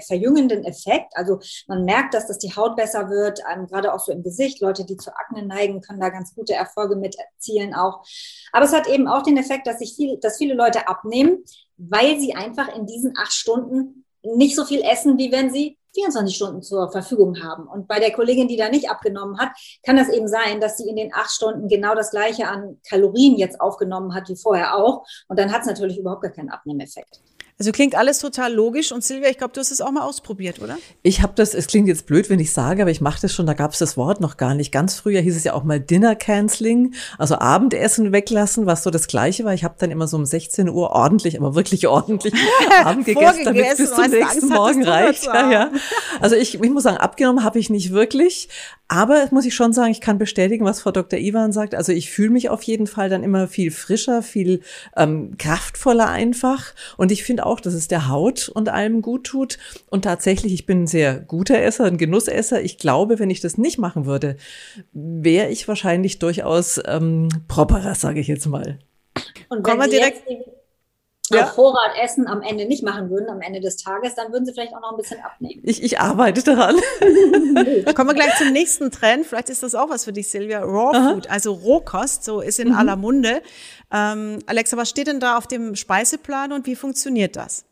verjüngenden 0.07 0.65
Effekt. 0.65 1.17
Also 1.17 1.39
man 1.67 1.85
merkt, 1.85 2.15
dass 2.15 2.27
das 2.27 2.39
die 2.39 2.55
Haut 2.55 2.77
besser 2.77 3.09
wird, 3.09 3.41
ähm, 3.53 3.67
gerade 3.67 3.95
auch 3.95 4.01
so 4.01 4.13
im 4.13 4.23
Gesicht. 4.23 4.61
Leute, 4.61 4.85
die 4.85 4.97
zu 4.97 5.11
Akne 5.17 5.47
neigen, 5.47 5.81
können 5.81 6.01
da 6.01 6.11
ganz 6.11 6.35
gute 6.35 6.55
Erfolge 6.55 6.97
mit 6.97 7.17
erzielen 7.19 7.75
auch. 7.75 8.05
Aber 8.53 8.65
es 8.65 8.73
hat 8.73 8.87
eben 8.89 9.09
auch 9.09 9.23
den 9.23 9.37
Effekt, 9.37 9.67
dass 9.67 9.79
sich 9.79 9.95
viel, 9.95 10.19
dass 10.19 10.39
viele 10.39 10.55
Leute 10.55 10.89
abnehmen, 11.07 11.45
weil 11.77 12.19
sie 12.19 12.35
einfach 12.35 12.75
in 12.75 12.87
diesen 12.87 13.15
acht 13.17 13.33
Stunden 13.33 14.05
nicht 14.23 14.57
so 14.57 14.65
viel 14.65 14.83
essen, 14.83 15.19
wie 15.19 15.31
wenn 15.31 15.53
sie 15.53 15.79
24 15.95 16.37
Stunden 16.37 16.63
zur 16.63 16.91
Verfügung 16.91 17.43
haben. 17.43 17.67
Und 17.67 17.89
bei 17.89 17.99
der 17.99 18.13
Kollegin, 18.13 18.49
die 18.49 18.57
da 18.57 18.69
nicht 18.69 18.91
abgenommen 18.91 19.39
hat, 19.39 19.51
kann 19.85 19.97
das 19.97 20.09
eben 20.09 20.29
sein, 20.29 20.61
dass 20.61 20.77
sie 20.77 20.89
in 20.89 20.97
den 20.97 21.15
acht 21.15 21.31
Stunden 21.31 21.69
genau 21.69 21.95
das 21.95 22.11
gleiche 22.11 22.49
an 22.49 22.79
Kalorien 22.89 23.37
jetzt 23.37 23.61
aufgenommen 23.61 24.15
hat 24.15 24.29
wie 24.29 24.37
vorher 24.37 24.77
auch. 24.77 25.07
Und 25.29 25.39
dann 25.39 25.53
hat 25.53 25.63
es 25.63 25.67
natürlich 25.67 25.99
überhaupt 25.99 26.23
gar 26.23 26.33
keinen 26.33 26.51
Abnehmeffekt. 26.51 27.21
Also 27.59 27.73
klingt 27.73 27.95
alles 27.95 28.19
total 28.19 28.53
logisch. 28.53 28.93
Und 28.93 29.03
Silvia, 29.03 29.31
ich 29.31 29.39
glaube, 29.39 29.55
du 29.55 29.61
hast 29.61 29.71
es 29.71 29.81
auch 29.81 29.91
mal 29.91 30.03
ausprobiert, 30.03 30.61
oder? 30.61 30.77
Ich 31.03 31.23
habe 31.23 31.33
das, 31.35 31.55
es 31.55 31.67
klingt 31.67 31.89
jetzt 31.89 32.05
blöd, 32.05 32.29
wenn 32.29 32.39
ich 32.39 32.53
sage, 32.53 32.83
aber 32.83 32.91
ich 32.91 33.01
mache 33.01 33.19
das 33.23 33.33
schon, 33.33 33.47
da 33.47 33.55
gab 33.55 33.73
es 33.73 33.79
das 33.79 33.97
Wort 33.97 34.21
noch 34.21 34.37
gar 34.37 34.55
nicht. 34.55 34.73
Ganz 34.73 34.95
früher 34.97 35.21
hieß 35.21 35.35
es 35.35 35.45
ja 35.45 35.55
auch 35.55 35.65
mal 35.65 35.81
Dinner 35.81 36.15
Canceling, 36.17 36.95
also 37.17 37.37
Abendessen 37.37 38.13
weglassen, 38.13 38.67
was 38.67 38.83
so 38.83 38.91
das 38.91 39.07
Gleiche 39.07 39.45
war. 39.45 39.55
Ich 39.55 39.65
habe 39.65 39.77
dann 39.79 39.91
immer 39.91 40.07
so 40.07 40.19
um 40.19 40.27
16 40.27 40.69
Uhr 40.69 40.91
ordentlich, 40.91 41.39
aber 41.39 41.55
wirklich 41.55 41.87
ordentlich 41.87 42.35
Abend 42.85 43.07
gegessen, 43.07 43.45
damit 43.45 43.65
es 43.65 43.79
bis 43.79 43.95
zum 43.95 44.11
nächsten 44.11 44.49
Morgen 44.49 44.85
reicht. 44.85 45.25
Ja, 45.25 45.51
ja. 45.51 45.71
Also 46.21 46.35
ich, 46.35 46.61
ich 46.61 46.71
muss 46.71 46.85
sagen, 46.85 46.97
abgenommen 46.97 47.45
habe 47.45 47.59
ich 47.59 47.69
nicht 47.69 47.93
wirklich. 47.93 48.49
Aber 48.89 49.27
muss 49.33 49.47
ich 49.47 49.55
schon 49.55 49.73
sagen, 49.73 49.91
ich 49.91 50.01
kann 50.01 50.17
bestätigen, 50.17 50.65
was 50.65 50.81
Frau 50.81 50.93
Dr. 50.93 51.19
Ivan 51.19 51.51
sagt. 51.51 51.75
Also 51.75 51.91
ich 51.91 52.11
fühle 52.11 52.31
mich 52.31 52.51
auf 52.51 52.63
jeden 52.63 52.87
Fall 52.87 53.09
dann 53.09 53.25
immer 53.25 53.49
viel 53.49 53.73
frischer, 53.73 54.23
viel 54.23 54.61
ähm, 54.97 55.37
kraftvoller 55.39 56.09
einfach. 56.09 56.73
Und 56.97 57.11
ich 57.11 57.25
finde 57.25 57.46
auch, 57.47 57.61
dass 57.61 57.75
es 57.75 57.89
der 57.89 58.09
Haut 58.09 58.49
und 58.49 58.69
allem 58.69 59.03
gut 59.03 59.25
tut. 59.25 59.59
Und 59.89 60.03
tatsächlich, 60.03 60.53
ich 60.53 60.67
bin 60.67 60.83
ein 60.83 60.87
sehr 60.87 61.19
guter 61.19 61.61
Esser, 61.61 61.85
ein 61.85 61.99
Genussesser. 61.99 62.63
Ich 62.63 62.79
glaube, 62.79 63.19
wenn 63.19 63.31
ich 63.31 63.41
das 63.41 63.59
nicht 63.59 63.79
machen 63.79 64.07
würde, 64.07 64.37
wäre 64.93 65.49
ich 65.49 65.69
wahrscheinlich 65.69 66.19
durchaus 66.19 66.81
ähm, 66.87 67.29
properer, 67.49 67.95
sage 67.95 68.21
ich 68.21 68.29
jetzt 68.29 68.47
mal. 68.47 68.79
Und 69.49 69.59
wenn 69.59 69.63
Kommen 69.63 69.81
wir 69.81 69.89
direkt 69.89 70.23
ja. 71.31 71.45
auf 71.45 71.55
Vorrat 71.55 71.93
Essen 72.03 72.27
am 72.27 72.43
Ende 72.43 72.67
nicht 72.67 72.85
machen 72.85 73.11
würden, 73.11 73.29
am 73.29 73.41
Ende 73.41 73.61
des 73.61 73.77
Tages, 73.77 74.15
dann 74.15 74.33
würden 74.33 74.47
sie 74.47 74.53
vielleicht 74.53 74.75
auch 74.75 74.81
noch 74.81 74.93
ein 74.93 74.97
bisschen 74.97 75.21
abnehmen. 75.21 75.63
Ich, 75.65 75.83
ich 75.83 76.01
arbeite 76.01 76.43
daran. 76.43 76.77
Kommen 77.95 78.11
wir 78.11 78.15
gleich 78.15 78.37
zum 78.37 78.53
nächsten 78.53 78.91
Trend. 78.91 79.27
Vielleicht 79.27 79.51
ist 79.51 79.63
das 79.63 79.75
auch 79.75 79.89
was 79.89 80.05
für 80.05 80.13
dich, 80.13 80.31
Silvia. 80.31 80.61
Raw 80.61 80.97
Aha. 80.97 81.15
Food, 81.15 81.31
also 81.31 81.53
Rohkost, 81.53 82.25
so 82.25 82.41
ist 82.41 82.59
in 82.59 82.69
mhm. 82.69 82.75
aller 82.75 82.97
Munde. 82.97 83.43
Ähm, 83.93 84.41
Alexa, 84.47 84.77
was 84.77 84.89
steht 84.89 85.07
denn 85.07 85.21
da 85.21 85.37
auf 85.37 85.47
dem 85.47 85.75
Speiseplan 85.75 86.53
und 86.53 86.67
wie 86.67 86.77
funktioniert 86.77 87.37
das? 87.37 87.65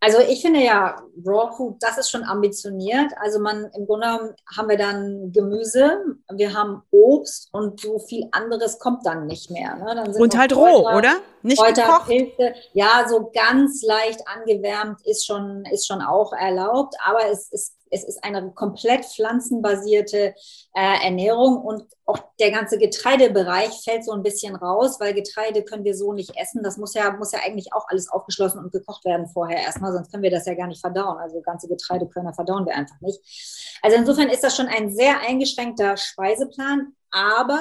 Also 0.00 0.18
ich 0.20 0.42
finde 0.42 0.60
ja, 0.62 0.96
Raw 1.24 1.56
Food, 1.56 1.76
das 1.80 1.96
ist 1.96 2.10
schon 2.10 2.22
ambitioniert. 2.22 3.12
Also 3.18 3.40
man, 3.40 3.70
im 3.76 3.86
Grunde 3.86 4.06
genommen 4.06 4.34
haben 4.56 4.68
wir 4.68 4.76
dann 4.76 5.32
Gemüse, 5.32 6.04
wir 6.32 6.52
haben 6.52 6.82
Obst 6.90 7.48
und 7.52 7.80
so 7.80 7.98
viel 7.98 8.28
anderes 8.30 8.78
kommt 8.78 9.06
dann 9.06 9.26
nicht 9.26 9.50
mehr. 9.50 9.74
Ne? 9.76 10.14
und 10.18 10.36
halt 10.36 10.54
roh, 10.54 10.86
oder? 10.96 11.16
Nicht 11.46 11.58
Kräuter, 11.58 11.86
gekocht? 11.86 12.06
Pilze. 12.08 12.54
Ja, 12.72 13.06
so 13.08 13.30
ganz 13.32 13.82
leicht 13.82 14.20
angewärmt 14.26 15.00
ist 15.04 15.26
schon, 15.26 15.64
ist 15.72 15.86
schon 15.86 16.02
auch 16.02 16.32
erlaubt, 16.32 16.94
aber 17.04 17.30
es 17.30 17.50
ist 17.52 17.76
es 17.90 18.04
ist 18.04 18.24
eine 18.24 18.52
komplett 18.52 19.04
pflanzenbasierte 19.04 20.34
äh, 20.74 21.04
Ernährung 21.04 21.58
und 21.58 21.84
auch 22.04 22.18
der 22.38 22.50
ganze 22.50 22.78
Getreidebereich 22.78 23.82
fällt 23.84 24.04
so 24.04 24.12
ein 24.12 24.22
bisschen 24.22 24.56
raus, 24.56 24.98
weil 25.00 25.14
Getreide 25.14 25.62
können 25.62 25.84
wir 25.84 25.96
so 25.96 26.12
nicht 26.12 26.36
essen. 26.36 26.62
Das 26.62 26.76
muss 26.76 26.94
ja, 26.94 27.12
muss 27.12 27.32
ja 27.32 27.40
eigentlich 27.44 27.72
auch 27.72 27.86
alles 27.88 28.10
aufgeschlossen 28.10 28.60
und 28.60 28.72
gekocht 28.72 29.04
werden 29.04 29.28
vorher 29.28 29.62
erstmal, 29.62 29.92
sonst 29.92 30.10
können 30.10 30.22
wir 30.22 30.30
das 30.30 30.46
ja 30.46 30.54
gar 30.54 30.66
nicht 30.66 30.80
verdauen. 30.80 31.18
Also 31.18 31.40
ganze 31.40 31.68
Getreidekörner 31.68 32.34
verdauen 32.34 32.66
wir 32.66 32.74
einfach 32.74 33.00
nicht. 33.00 33.20
Also 33.82 33.96
insofern 33.96 34.28
ist 34.28 34.42
das 34.42 34.56
schon 34.56 34.66
ein 34.66 34.94
sehr 34.94 35.20
eingeschränkter 35.20 35.96
Speiseplan, 35.96 36.92
aber 37.10 37.60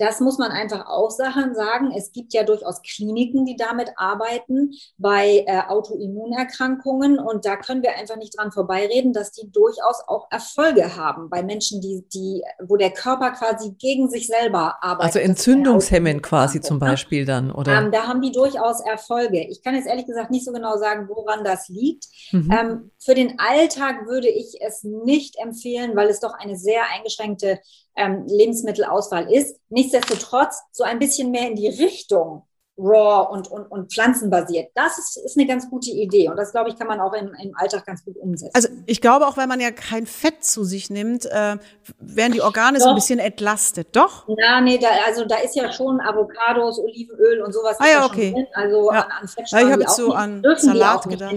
das 0.00 0.20
muss 0.20 0.38
man 0.38 0.50
einfach 0.50 0.86
auch 0.86 1.10
Sachen 1.10 1.54
sagen. 1.54 1.92
Es 1.94 2.12
gibt 2.12 2.32
ja 2.32 2.42
durchaus 2.42 2.80
Kliniken, 2.80 3.44
die 3.44 3.56
damit 3.56 3.92
arbeiten 3.96 4.72
bei 4.96 5.44
äh, 5.46 5.60
Autoimmunerkrankungen. 5.68 7.18
Und 7.18 7.44
da 7.44 7.56
können 7.56 7.82
wir 7.82 7.96
einfach 7.96 8.16
nicht 8.16 8.36
dran 8.38 8.50
vorbeireden, 8.50 9.12
dass 9.12 9.32
die 9.32 9.50
durchaus 9.52 10.02
auch 10.06 10.28
Erfolge 10.30 10.96
haben 10.96 11.28
bei 11.28 11.42
Menschen, 11.42 11.82
die, 11.82 12.02
die, 12.14 12.42
wo 12.66 12.76
der 12.76 12.90
Körper 12.90 13.32
quasi 13.32 13.74
gegen 13.78 14.08
sich 14.08 14.26
selber 14.26 14.82
arbeitet. 14.82 15.16
Also 15.16 15.18
entzündungshemmend 15.18 16.22
quasi 16.22 16.62
zum 16.62 16.78
Beispiel 16.78 17.26
dann, 17.26 17.50
oder? 17.50 17.78
Ähm, 17.78 17.92
da 17.92 18.06
haben 18.06 18.22
die 18.22 18.32
durchaus 18.32 18.80
Erfolge. 18.80 19.46
Ich 19.50 19.62
kann 19.62 19.74
jetzt 19.74 19.86
ehrlich 19.86 20.06
gesagt 20.06 20.30
nicht 20.30 20.46
so 20.46 20.52
genau 20.52 20.78
sagen, 20.78 21.08
woran 21.08 21.44
das 21.44 21.68
liegt. 21.68 22.06
Mhm. 22.32 22.50
Ähm, 22.50 22.90
für 22.98 23.14
den 23.14 23.38
Alltag 23.38 24.06
würde 24.06 24.28
ich 24.28 24.60
es 24.60 24.82
nicht 24.82 25.36
empfehlen, 25.38 25.94
weil 25.94 26.08
es 26.08 26.20
doch 26.20 26.32
eine 26.32 26.56
sehr 26.56 26.84
eingeschränkte 26.96 27.60
ähm, 27.96 28.24
Lebensmittelauswahl 28.26 29.32
ist. 29.32 29.58
Nichtsdestotrotz 29.68 30.60
so 30.72 30.84
ein 30.84 30.98
bisschen 30.98 31.30
mehr 31.30 31.48
in 31.48 31.56
die 31.56 31.68
Richtung 31.68 32.44
raw 32.80 33.28
und, 33.30 33.50
und, 33.50 33.66
und 33.70 33.92
pflanzenbasiert. 33.92 34.70
Das 34.74 34.98
ist, 34.98 35.18
ist 35.24 35.36
eine 35.36 35.46
ganz 35.46 35.68
gute 35.68 35.90
Idee 35.90 36.28
und 36.28 36.36
das, 36.36 36.52
glaube 36.52 36.70
ich, 36.70 36.76
kann 36.76 36.86
man 36.86 37.00
auch 37.00 37.12
im, 37.12 37.34
im 37.34 37.56
Alltag 37.56 37.84
ganz 37.86 38.04
gut 38.04 38.16
umsetzen. 38.16 38.52
Also 38.54 38.68
ich 38.86 39.00
glaube 39.00 39.26
auch, 39.26 39.36
weil 39.36 39.46
man 39.46 39.60
ja 39.60 39.70
kein 39.70 40.06
Fett 40.06 40.44
zu 40.44 40.64
sich 40.64 40.90
nimmt, 40.90 41.26
äh, 41.26 41.56
werden 41.98 42.32
die 42.32 42.40
Organe 42.40 42.78
Doch. 42.78 42.84
so 42.84 42.90
ein 42.90 42.94
bisschen 42.94 43.18
entlastet. 43.18 43.94
Doch? 43.96 44.26
Ja, 44.28 44.60
nee, 44.60 44.78
da, 44.78 44.88
also 45.06 45.24
da 45.24 45.36
ist 45.36 45.54
ja 45.54 45.70
schon 45.72 46.00
Avocados, 46.00 46.78
Olivenöl 46.78 47.42
und 47.42 47.52
sowas. 47.52 47.76
Ah 47.80 47.88
ja, 47.92 48.06
okay. 48.06 48.46
Also 48.54 48.90
ja. 48.92 49.00
an, 49.00 49.12
an 49.20 49.28
Fett 49.28 49.50
ja, 49.50 49.60
ich 49.60 49.72
habe 49.72 49.82
jetzt 49.82 49.96
so 49.96 50.12
an 50.12 50.42
Salat 50.56 51.08
gedacht. 51.08 51.34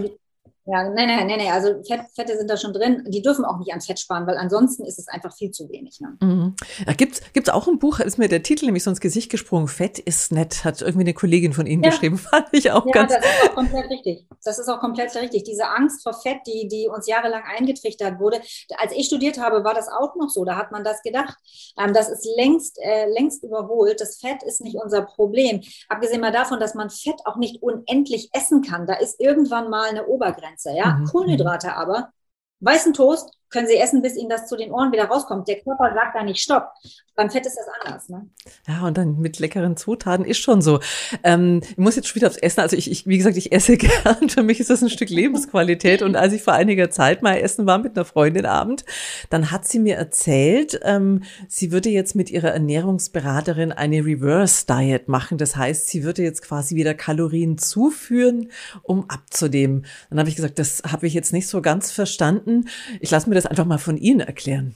Ja, 0.65 0.83
nein, 0.83 1.07
nein, 1.07 1.27
nein, 1.27 1.39
nein. 1.39 1.51
Also 1.51 1.83
Fett, 1.83 2.01
Fette 2.15 2.37
sind 2.37 2.49
da 2.49 2.55
schon 2.55 2.71
drin. 2.71 3.03
Die 3.07 3.21
dürfen 3.21 3.43
auch 3.43 3.57
nicht 3.59 3.73
an 3.73 3.81
Fett 3.81 3.99
sparen, 3.99 4.25
weil 4.27 4.37
ansonsten 4.37 4.85
ist 4.85 4.97
es 4.97 5.09
einfach 5.09 5.35
viel 5.35 5.51
zu 5.51 5.67
wenig. 5.69 5.99
Ne? 5.99 6.15
Mhm. 6.21 6.55
Gibt's 6.95 7.21
gibt's 7.33 7.49
auch 7.49 7.67
ein 7.67 7.79
Buch, 7.79 7.99
ist 7.99 8.17
mir 8.17 8.29
der 8.29 8.43
Titel 8.43 8.65
nämlich 8.65 8.85
so 8.85 8.89
ins 8.89 9.01
Gesicht 9.01 9.29
gesprungen. 9.29 9.67
Fett 9.67 9.99
ist 9.99 10.31
nett, 10.31 10.63
hat 10.63 10.81
irgendwie 10.81 11.01
eine 11.01 11.13
Kollegin 11.13 11.51
von 11.51 11.65
Ihnen 11.65 11.83
ja. 11.83 11.89
geschrieben. 11.89 12.17
Fand 12.33 12.47
ich 12.53 12.71
auch 12.71 12.85
ja, 12.85 12.93
ganz. 12.93 13.11
Ja, 13.11 13.19
das 13.19 13.27
ist 13.27 13.49
auch 13.49 13.55
komplett 13.55 13.89
richtig. 13.89 14.27
Das 14.41 14.59
ist 14.59 14.69
auch 14.69 14.79
komplett 14.79 15.15
richtig. 15.17 15.43
Diese 15.43 15.67
Angst 15.67 16.01
vor 16.01 16.13
Fett, 16.13 16.39
die, 16.47 16.69
die 16.69 16.87
uns 16.87 17.07
jahrelang 17.07 17.43
eingetrichtert 17.43 18.19
wurde. 18.19 18.39
Als 18.77 18.93
ich 18.95 19.07
studiert 19.07 19.37
habe, 19.39 19.65
war 19.65 19.73
das 19.73 19.89
auch 19.89 20.15
noch 20.15 20.29
so. 20.29 20.45
Da 20.45 20.55
hat 20.55 20.71
man 20.71 20.85
das 20.85 21.01
gedacht. 21.01 21.35
Ähm, 21.77 21.93
das 21.93 22.07
ist 22.07 22.25
längst, 22.37 22.79
äh, 22.79 23.07
längst 23.07 23.43
überholt. 23.43 23.99
Das 23.99 24.17
Fett 24.17 24.41
ist 24.43 24.61
nicht 24.61 24.77
unser 24.81 25.01
Problem. 25.01 25.61
Abgesehen 25.89 26.21
mal 26.21 26.31
davon, 26.31 26.61
dass 26.61 26.73
man 26.73 26.89
Fett 26.89 27.19
auch 27.25 27.35
nicht 27.35 27.61
unendlich 27.61 28.29
essen 28.31 28.61
kann. 28.61 28.87
Da 28.87 28.93
ist 28.93 29.19
irgendwann 29.19 29.69
mal 29.69 29.89
eine 29.89 30.07
Obergrenze. 30.07 30.52
Ja, 30.75 30.97
mhm. 30.97 31.05
Kohlenhydrate 31.05 31.75
aber, 31.75 32.11
weißen 32.59 32.93
Toast, 32.93 33.31
können 33.53 33.67
Sie 33.67 33.77
essen, 33.77 34.01
bis 34.01 34.17
Ihnen 34.17 34.29
das 34.29 34.47
zu 34.47 34.57
den 34.57 34.71
Ohren 34.71 34.91
wieder 34.91 35.05
rauskommt. 35.05 35.47
Der 35.47 35.61
Körper 35.61 35.93
sagt 35.93 36.15
da 36.15 36.23
nicht 36.23 36.41
Stopp. 36.41 36.71
Beim 37.15 37.29
Fett 37.29 37.45
ist 37.45 37.55
das 37.55 37.67
anders. 37.79 38.09
Ne? 38.09 38.27
Ja, 38.67 38.87
und 38.87 38.97
dann 38.97 39.19
mit 39.19 39.37
leckeren 39.37 39.77
Zutaten 39.77 40.25
ist 40.25 40.39
schon 40.39 40.63
so. 40.63 40.79
Ähm, 41.23 41.61
ich 41.69 41.77
muss 41.77 41.95
jetzt 41.95 42.07
schon 42.07 42.15
wieder 42.15 42.27
aufs 42.27 42.37
Essen. 42.37 42.61
Also 42.61 42.75
ich, 42.75 42.89
ich, 42.89 43.05
wie 43.05 43.17
gesagt, 43.17 43.37
ich 43.37 43.51
esse 43.51 43.77
gern. 43.77 44.29
Für 44.29 44.41
mich 44.41 44.59
ist 44.59 44.71
das 44.71 44.81
ein 44.81 44.89
Stück 44.89 45.09
Lebensqualität. 45.09 46.01
Und 46.01 46.15
als 46.15 46.33
ich 46.33 46.41
vor 46.41 46.53
einiger 46.53 46.89
Zeit 46.89 47.21
mal 47.21 47.35
essen 47.35 47.67
war 47.67 47.77
mit 47.77 47.95
einer 47.95 48.05
Freundin 48.05 48.47
Abend, 48.47 48.83
dann 49.29 49.51
hat 49.51 49.67
sie 49.67 49.77
mir 49.77 49.95
erzählt, 49.95 50.79
ähm, 50.83 51.21
sie 51.47 51.71
würde 51.71 51.89
jetzt 51.89 52.15
mit 52.15 52.31
ihrer 52.31 52.49
Ernährungsberaterin 52.49 53.71
eine 53.71 54.03
Reverse 54.03 54.65
Diet 54.65 55.07
machen. 55.07 55.37
Das 55.37 55.55
heißt, 55.55 55.87
sie 55.87 56.03
würde 56.03 56.23
jetzt 56.23 56.41
quasi 56.41 56.75
wieder 56.75 56.95
Kalorien 56.95 57.59
zuführen, 57.59 58.49
um 58.81 59.07
abzunehmen. 59.09 59.85
Dann 60.09 60.17
habe 60.17 60.29
ich 60.29 60.35
gesagt, 60.35 60.57
das 60.57 60.81
habe 60.91 61.05
ich 61.05 61.13
jetzt 61.13 61.31
nicht 61.31 61.47
so 61.47 61.61
ganz 61.61 61.91
verstanden. 61.91 62.69
Ich 62.99 63.11
lasse 63.11 63.29
mir 63.29 63.35
das 63.35 63.42
einfach 63.45 63.65
mal 63.65 63.77
von 63.77 63.97
Ihnen 63.97 64.21
erklären. 64.21 64.75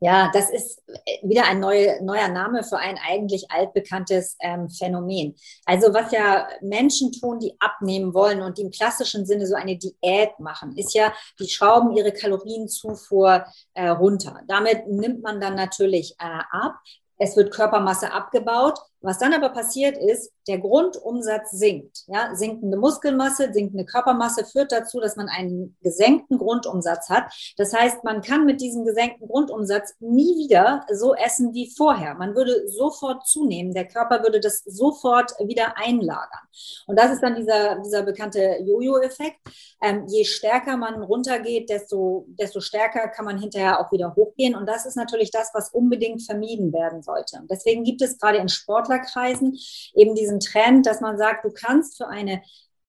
Ja, 0.00 0.30
das 0.32 0.50
ist 0.50 0.82
äh, 0.88 1.28
wieder 1.28 1.44
ein 1.44 1.60
neue, 1.60 2.04
neuer 2.04 2.28
Name 2.28 2.64
für 2.64 2.78
ein 2.78 2.98
eigentlich 2.98 3.50
altbekanntes 3.50 4.36
ähm, 4.40 4.68
Phänomen. 4.68 5.36
Also 5.64 5.94
was 5.94 6.10
ja 6.12 6.48
Menschen 6.60 7.12
tun, 7.12 7.38
die 7.38 7.54
abnehmen 7.60 8.12
wollen 8.12 8.42
und 8.42 8.58
die 8.58 8.62
im 8.62 8.70
klassischen 8.70 9.26
Sinne 9.26 9.46
so 9.46 9.54
eine 9.54 9.76
Diät 9.76 10.38
machen, 10.40 10.76
ist 10.76 10.94
ja, 10.94 11.12
die 11.38 11.48
schrauben 11.48 11.96
ihre 11.96 12.12
Kalorienzufuhr 12.12 13.44
äh, 13.74 13.88
runter. 13.88 14.40
Damit 14.48 14.88
nimmt 14.88 15.22
man 15.22 15.40
dann 15.40 15.54
natürlich 15.54 16.16
äh, 16.18 16.40
ab. 16.50 16.80
Es 17.18 17.36
wird 17.36 17.54
Körpermasse 17.54 18.12
abgebaut, 18.12 18.80
was 19.02 19.18
dann 19.18 19.34
aber 19.34 19.50
passiert 19.50 19.96
ist, 19.98 20.32
der 20.48 20.58
Grundumsatz 20.58 21.50
sinkt. 21.50 22.04
Ja, 22.06 22.34
sinkende 22.34 22.76
Muskelmasse, 22.76 23.52
sinkende 23.52 23.84
Körpermasse 23.84 24.44
führt 24.44 24.72
dazu, 24.72 25.00
dass 25.00 25.16
man 25.16 25.28
einen 25.28 25.76
gesenkten 25.82 26.38
Grundumsatz 26.38 27.08
hat. 27.08 27.32
Das 27.56 27.72
heißt, 27.72 28.04
man 28.04 28.22
kann 28.22 28.44
mit 28.44 28.60
diesem 28.60 28.84
gesenkten 28.84 29.28
Grundumsatz 29.28 29.94
nie 30.00 30.36
wieder 30.36 30.84
so 30.92 31.14
essen 31.14 31.52
wie 31.52 31.70
vorher. 31.76 32.14
Man 32.14 32.34
würde 32.34 32.68
sofort 32.68 33.26
zunehmen. 33.26 33.74
Der 33.74 33.86
Körper 33.86 34.22
würde 34.22 34.40
das 34.40 34.62
sofort 34.64 35.32
wieder 35.44 35.76
einlagern. 35.76 36.40
Und 36.86 36.98
das 36.98 37.12
ist 37.12 37.22
dann 37.22 37.34
dieser, 37.36 37.80
dieser 37.80 38.02
bekannte 38.02 38.58
Jojo-Effekt. 38.64 39.38
Ähm, 39.82 40.06
je 40.08 40.24
stärker 40.24 40.76
man 40.76 41.02
runtergeht, 41.02 41.70
desto, 41.70 42.26
desto 42.28 42.60
stärker 42.60 43.08
kann 43.08 43.24
man 43.24 43.38
hinterher 43.38 43.80
auch 43.80 43.90
wieder 43.92 44.14
hochgehen. 44.14 44.54
Und 44.54 44.66
das 44.66 44.86
ist 44.86 44.96
natürlich 44.96 45.30
das, 45.30 45.50
was 45.54 45.70
unbedingt 45.70 46.22
vermieden 46.22 46.72
werden 46.72 47.02
sollte. 47.02 47.40
Deswegen 47.50 47.84
gibt 47.84 48.02
es 48.02 48.18
gerade 48.18 48.38
in 48.38 48.48
Sportlern 48.48 48.91
Sportlerkreisen 48.92 49.58
eben 49.94 50.14
diesen 50.14 50.40
Trend, 50.40 50.86
dass 50.86 51.00
man 51.00 51.18
sagt, 51.18 51.44
du 51.44 51.50
kannst 51.50 51.96
für 51.96 52.08
eine 52.08 52.42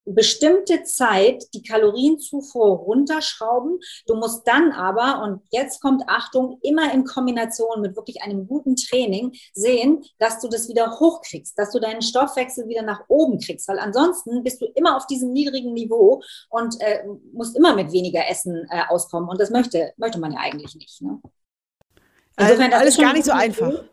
bestimmte 0.06 0.84
Zeit 0.84 1.46
die 1.54 1.64
Kalorienzufuhr 1.64 2.76
runterschrauben. 2.76 3.80
Du 4.06 4.16
musst 4.16 4.46
dann 4.46 4.74
aber, 4.74 5.24
und 5.24 5.42
jetzt 5.50 5.82
kommt 5.82 6.04
Achtung, 6.08 6.60
immer 6.62 6.94
in 6.94 7.06
Kombination 7.06 7.80
mit 7.80 7.96
wirklich 7.96 8.22
einem 8.22 8.46
guten 8.46 8.76
Training 8.76 9.32
sehen, 9.54 10.04
dass 10.20 10.42
du 10.42 10.50
das 10.50 10.68
wieder 10.68 11.00
hochkriegst, 11.00 11.58
dass 11.58 11.72
du 11.72 11.80
deinen 11.80 12.02
Stoffwechsel 12.02 12.68
wieder 12.68 12.82
nach 12.82 13.06
oben 13.08 13.40
kriegst, 13.40 13.66
weil 13.70 13.80
ansonsten 13.80 14.44
bist 14.44 14.62
du 14.62 14.66
immer 14.76 14.98
auf 14.98 15.08
diesem 15.08 15.32
niedrigen 15.32 15.72
Niveau 15.72 16.22
und 16.50 16.82
äh, 16.82 17.06
musst 17.32 17.56
immer 17.56 17.74
mit 17.74 17.94
weniger 17.94 18.28
Essen 18.30 18.68
äh, 18.70 18.82
auskommen. 18.90 19.30
Und 19.30 19.40
das 19.40 19.52
möchte, 19.52 19.94
möchte 19.96 20.20
man 20.20 20.34
ja 20.34 20.40
eigentlich 20.40 20.76
nicht. 20.76 21.02
Ne? 21.02 21.22
Insofern, 22.36 22.74
also, 22.74 22.78
alles 22.78 22.98
gar 22.98 23.14
nicht 23.14 23.26
so 23.26 23.32
einfach. 23.32 23.86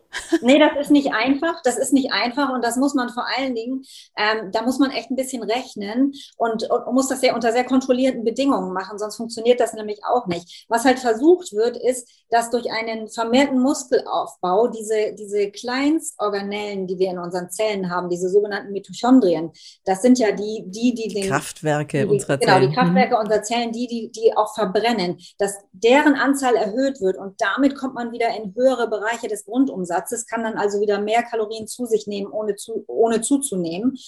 Nee, 0.43 0.59
das 0.59 0.73
ist 0.81 0.91
nicht 0.91 1.13
einfach. 1.13 1.61
Das 1.63 1.79
ist 1.79 1.93
nicht 1.93 2.13
einfach 2.13 2.53
und 2.53 2.65
das 2.65 2.77
muss 2.77 2.95
man 2.95 3.09
vor 3.11 3.25
allen 3.37 3.55
Dingen, 3.55 3.83
ähm, 4.17 4.51
da 4.53 4.63
muss 4.63 4.79
man 4.79 4.91
echt 4.91 5.11
ein 5.11 5.17
bisschen 5.17 5.43
rechnen 5.43 6.13
und, 6.37 6.69
und 6.71 6.95
muss 6.95 7.09
das 7.09 7.21
sehr 7.21 7.35
unter 7.35 7.53
sehr 7.53 7.65
kontrollierten 7.65 8.25
Bedingungen 8.25 8.73
machen, 8.73 8.99
sonst 8.99 9.17
funktioniert 9.17 9.61
das 9.61 9.73
nämlich 9.73 10.01
auch 10.05 10.27
nicht. 10.27 10.67
Was 10.69 10.85
halt 10.85 10.99
versucht 10.99 11.53
wird, 11.53 11.77
ist, 11.77 12.09
dass 12.31 12.51
durch 12.51 12.71
einen 12.71 13.09
vermehrten 13.09 13.61
Muskelaufbau 13.61 14.69
diese, 14.69 15.15
diese 15.15 15.51
Kleinstorganellen, 15.51 16.87
die 16.87 16.99
wir 16.99 17.11
in 17.11 17.19
unseren 17.19 17.51
Zellen 17.51 17.91
haben, 17.91 18.09
diese 18.09 18.29
sogenannten 18.29 18.73
Mitochondrien, 18.73 19.51
das 19.85 20.03
sind 20.03 20.19
ja 20.19 20.33
die, 20.33 20.65
die, 20.67 20.95
die 20.95 21.09
den 21.09 21.29
Kraftwerke 21.29 22.07
die, 22.07 22.13
unserer 22.13 22.41
Zellen. 22.41 22.61
Genau, 22.61 22.69
die. 22.69 22.75
Kraftwerke 22.75 23.15
mhm. 23.15 23.21
unserer 23.21 23.43
Zellen, 23.43 23.73
die, 23.73 23.87
die, 23.87 24.11
die 24.11 24.37
auch 24.37 24.55
verbrennen, 24.55 25.19
dass 25.39 25.59
deren 25.73 26.15
Anzahl 26.15 26.55
erhöht 26.55 27.01
wird 27.01 27.17
und 27.17 27.41
damit 27.41 27.77
kommt 27.77 27.95
man 27.95 28.13
wieder 28.13 28.29
in 28.37 28.55
höhere 28.55 28.89
Bereiche 28.89 29.29
des 29.29 29.45
Grundumsatzes. 29.45 30.00
Umsatzes, 30.01 30.27
kann 30.27 30.43
dann 30.43 30.57
also 30.57 30.81
wieder 30.81 31.01
mehr 31.01 31.23
Kalorien 31.23 31.67
zu 31.67 31.87
sich 31.87 32.07
nehmen, 32.07 32.31
ohne, 32.31 32.57
zu, 32.57 32.85
ohne 32.87 33.21
zuzunehmen. 33.21 33.99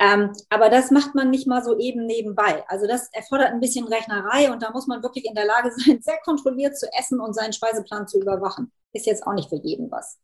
Ähm, 0.00 0.32
aber 0.48 0.70
das 0.70 0.90
macht 0.90 1.14
man 1.14 1.30
nicht 1.30 1.46
mal 1.46 1.64
so 1.64 1.78
eben 1.78 2.06
nebenbei. 2.06 2.64
Also 2.68 2.86
das 2.86 3.08
erfordert 3.12 3.48
ein 3.48 3.60
bisschen 3.60 3.86
Rechnerei 3.86 4.50
und 4.52 4.62
da 4.62 4.70
muss 4.70 4.86
man 4.86 5.02
wirklich 5.02 5.24
in 5.24 5.34
der 5.34 5.46
Lage 5.46 5.70
sein, 5.76 6.00
sehr 6.02 6.18
kontrolliert 6.24 6.78
zu 6.78 6.86
essen 6.98 7.20
und 7.20 7.34
seinen 7.34 7.52
Speiseplan 7.52 8.06
zu 8.06 8.20
überwachen. 8.20 8.72
Ist 8.92 9.06
jetzt 9.06 9.26
auch 9.26 9.34
nicht 9.34 9.48
für 9.48 9.60
jeden 9.62 9.90
was. 9.90 10.18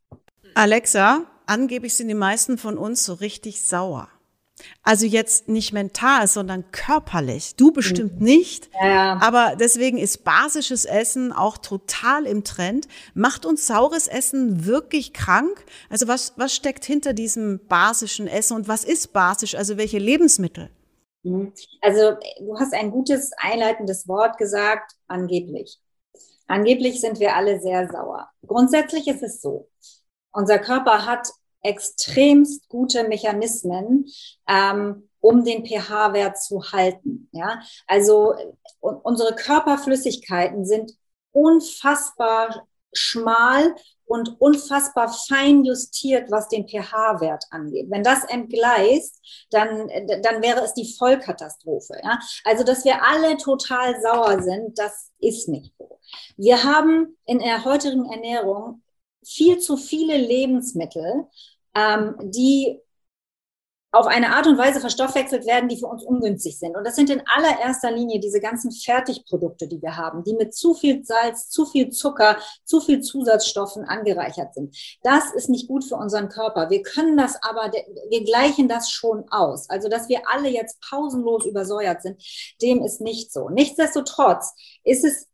Alexa, 0.55 1.25
angeblich 1.47 1.97
sind 1.97 2.09
die 2.09 2.15
meisten 2.15 2.59
von 2.59 2.79
uns 2.79 3.05
so 3.05 3.15
richtig 3.15 3.67
sauer. 3.67 4.09
Also 4.83 5.07
jetzt 5.07 5.49
nicht 5.49 5.73
mental, 5.73 6.27
sondern 6.29 6.71
körperlich. 6.71 7.57
Du 7.57 7.73
bestimmt 7.73 8.21
mhm. 8.21 8.25
nicht. 8.25 8.71
Ja. 8.81 9.19
Aber 9.21 9.57
deswegen 9.59 9.99
ist 9.99 10.25
basisches 10.25 10.85
Essen 10.85 11.33
auch 11.33 11.59
total 11.59 12.27
im 12.27 12.45
Trend. 12.45 12.87
Macht 13.15 13.47
uns 13.47 13.67
saures 13.67 14.07
Essen 14.07 14.65
wirklich 14.65 15.13
krank? 15.13 15.65
Also 15.91 16.07
was, 16.07 16.35
was 16.37 16.55
steckt 16.55 16.85
hinter 16.85 17.15
diesem 17.15 17.67
basischen 17.67 18.29
Essen 18.29 18.57
und 18.57 18.69
was 18.69 18.85
ist 18.85 19.13
basisch? 19.13 19.55
Also 19.55 19.77
welche 19.77 19.99
Lebensmittel? 19.99 20.71
Mhm. 21.25 21.53
Also 21.81 22.17
du 22.39 22.59
hast 22.59 22.75
ein 22.75 22.91
gutes 22.91 23.33
einleitendes 23.37 24.07
Wort 24.07 24.39
gesagt, 24.39 24.93
angeblich. 25.09 25.79
Angeblich 26.47 27.01
sind 27.01 27.21
wir 27.21 27.35
alle 27.35 27.61
sehr 27.61 27.89
sauer. 27.91 28.29
Grundsätzlich 28.47 29.09
ist 29.09 29.23
es 29.23 29.41
so. 29.41 29.69
Unser 30.31 30.59
Körper 30.59 31.07
hat 31.07 31.29
extremst 31.65 32.69
gute 32.69 33.09
Mechanismen, 33.09 34.07
ähm, 34.49 35.09
um 35.21 35.45
den 35.45 35.67
pH-Wert 35.67 36.41
zu 36.41 36.63
halten. 36.73 37.29
Ja? 37.33 37.61
Also 37.87 38.35
unsere 38.81 39.35
Körperflüssigkeiten 39.35 40.65
sind 40.65 40.93
unfassbar 41.33 42.67
schmal 42.93 43.75
und 44.07 44.41
unfassbar 44.41 45.13
fein 45.27 45.65
justiert, 45.65 46.31
was 46.31 46.49
den 46.49 46.69
pH-Wert 46.69 47.45
angeht. 47.51 47.87
Wenn 47.91 48.03
das 48.03 48.25
entgleist, 48.25 49.21
dann, 49.51 49.89
dann 50.23 50.43
wäre 50.43 50.61
es 50.61 50.75
die 50.75 50.95
Vollkatastrophe. 50.97 51.99
Ja? 52.03 52.19
Also, 52.45 52.65
dass 52.65 52.85
wir 52.85 53.03
alle 53.03 53.37
total 53.39 54.01
sauer 54.01 54.43
sind, 54.43 54.79
das 54.79 55.11
ist 55.19 55.49
nicht 55.49 55.73
so. 55.79 55.99
Wir 56.37 56.63
haben 56.63 57.17
in 57.25 57.39
der 57.39 57.65
heutigen 57.65 58.05
Ernährung 58.13 58.83
viel 59.25 59.59
zu 59.59 59.77
viele 59.77 60.19
Lebensmittel, 60.19 61.27
ähm, 61.75 62.15
die 62.23 62.81
auf 63.95 64.07
eine 64.07 64.35
Art 64.35 64.47
und 64.49 64.59
Weise 64.59 64.81
verstoffwechselt 64.81 65.47
werden, 65.47 65.69
die 65.69 65.79
für 65.79 65.87
uns 65.87 66.03
ungünstig 66.03 66.59
sind. 66.59 66.77
Und 66.77 66.85
das 66.85 66.97
sind 66.97 67.11
in 67.11 67.23
allererster 67.27 67.93
Linie 67.93 68.19
diese 68.19 68.41
ganzen 68.41 68.73
Fertigprodukte, 68.73 69.69
die 69.69 69.81
wir 69.81 69.97
haben, 69.97 70.25
die 70.25 70.35
mit 70.35 70.53
zu 70.53 70.75
viel 70.75 71.05
Salz, 71.05 71.49
zu 71.49 71.65
viel 71.65 71.91
Zucker, 71.91 72.37
zu 72.65 72.81
viel 72.81 73.01
Zusatzstoffen 73.03 73.85
angereichert 73.85 74.53
sind. 74.55 74.77
Das 75.03 75.33
ist 75.35 75.49
nicht 75.49 75.69
gut 75.69 75.85
für 75.85 75.95
unseren 75.95 76.29
Körper. 76.29 76.71
Wir 76.71 76.83
können 76.83 77.17
das 77.17 77.39
aber, 77.43 77.71
wir 77.71 78.25
gleichen 78.25 78.69
das 78.69 78.91
schon 78.91 79.27
aus. 79.31 79.71
Also, 79.71 79.89
dass 79.89 80.09
wir 80.09 80.23
alle 80.29 80.49
jetzt 80.49 80.81
pausenlos 80.81 81.47
übersäuert 81.47 82.03
sind, 82.03 82.21
dem 82.63 82.83
ist 82.83 83.01
nicht 83.01 83.33
so. 83.33 83.49
Nichtsdestotrotz 83.49 84.55
ist 84.83 85.05
es 85.05 85.29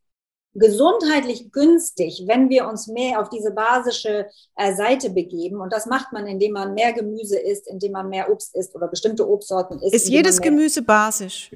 gesundheitlich 0.55 1.53
günstig, 1.53 2.25
wenn 2.27 2.49
wir 2.49 2.67
uns 2.67 2.89
mehr 2.89 3.21
auf 3.21 3.29
diese 3.29 3.53
basische 3.53 4.27
äh, 4.57 4.75
Seite 4.75 5.11
begeben. 5.11 5.61
Und 5.61 5.73
das 5.73 5.87
macht 5.87 6.13
man, 6.13 6.27
indem 6.27 6.53
man 6.53 6.75
mehr 6.75 6.93
Gemüse 6.93 7.39
isst, 7.39 7.69
indem 7.69 7.93
man 7.93 8.09
mehr 8.09 8.31
Obst 8.31 8.57
isst 8.57 8.75
oder 8.75 8.89
bestimmte 8.89 9.29
Obstsorten 9.29 9.81
isst. 9.81 9.95
Ist 9.95 10.09
jedes 10.09 10.41
Gemüse 10.41 10.83
basisch? 10.83 11.51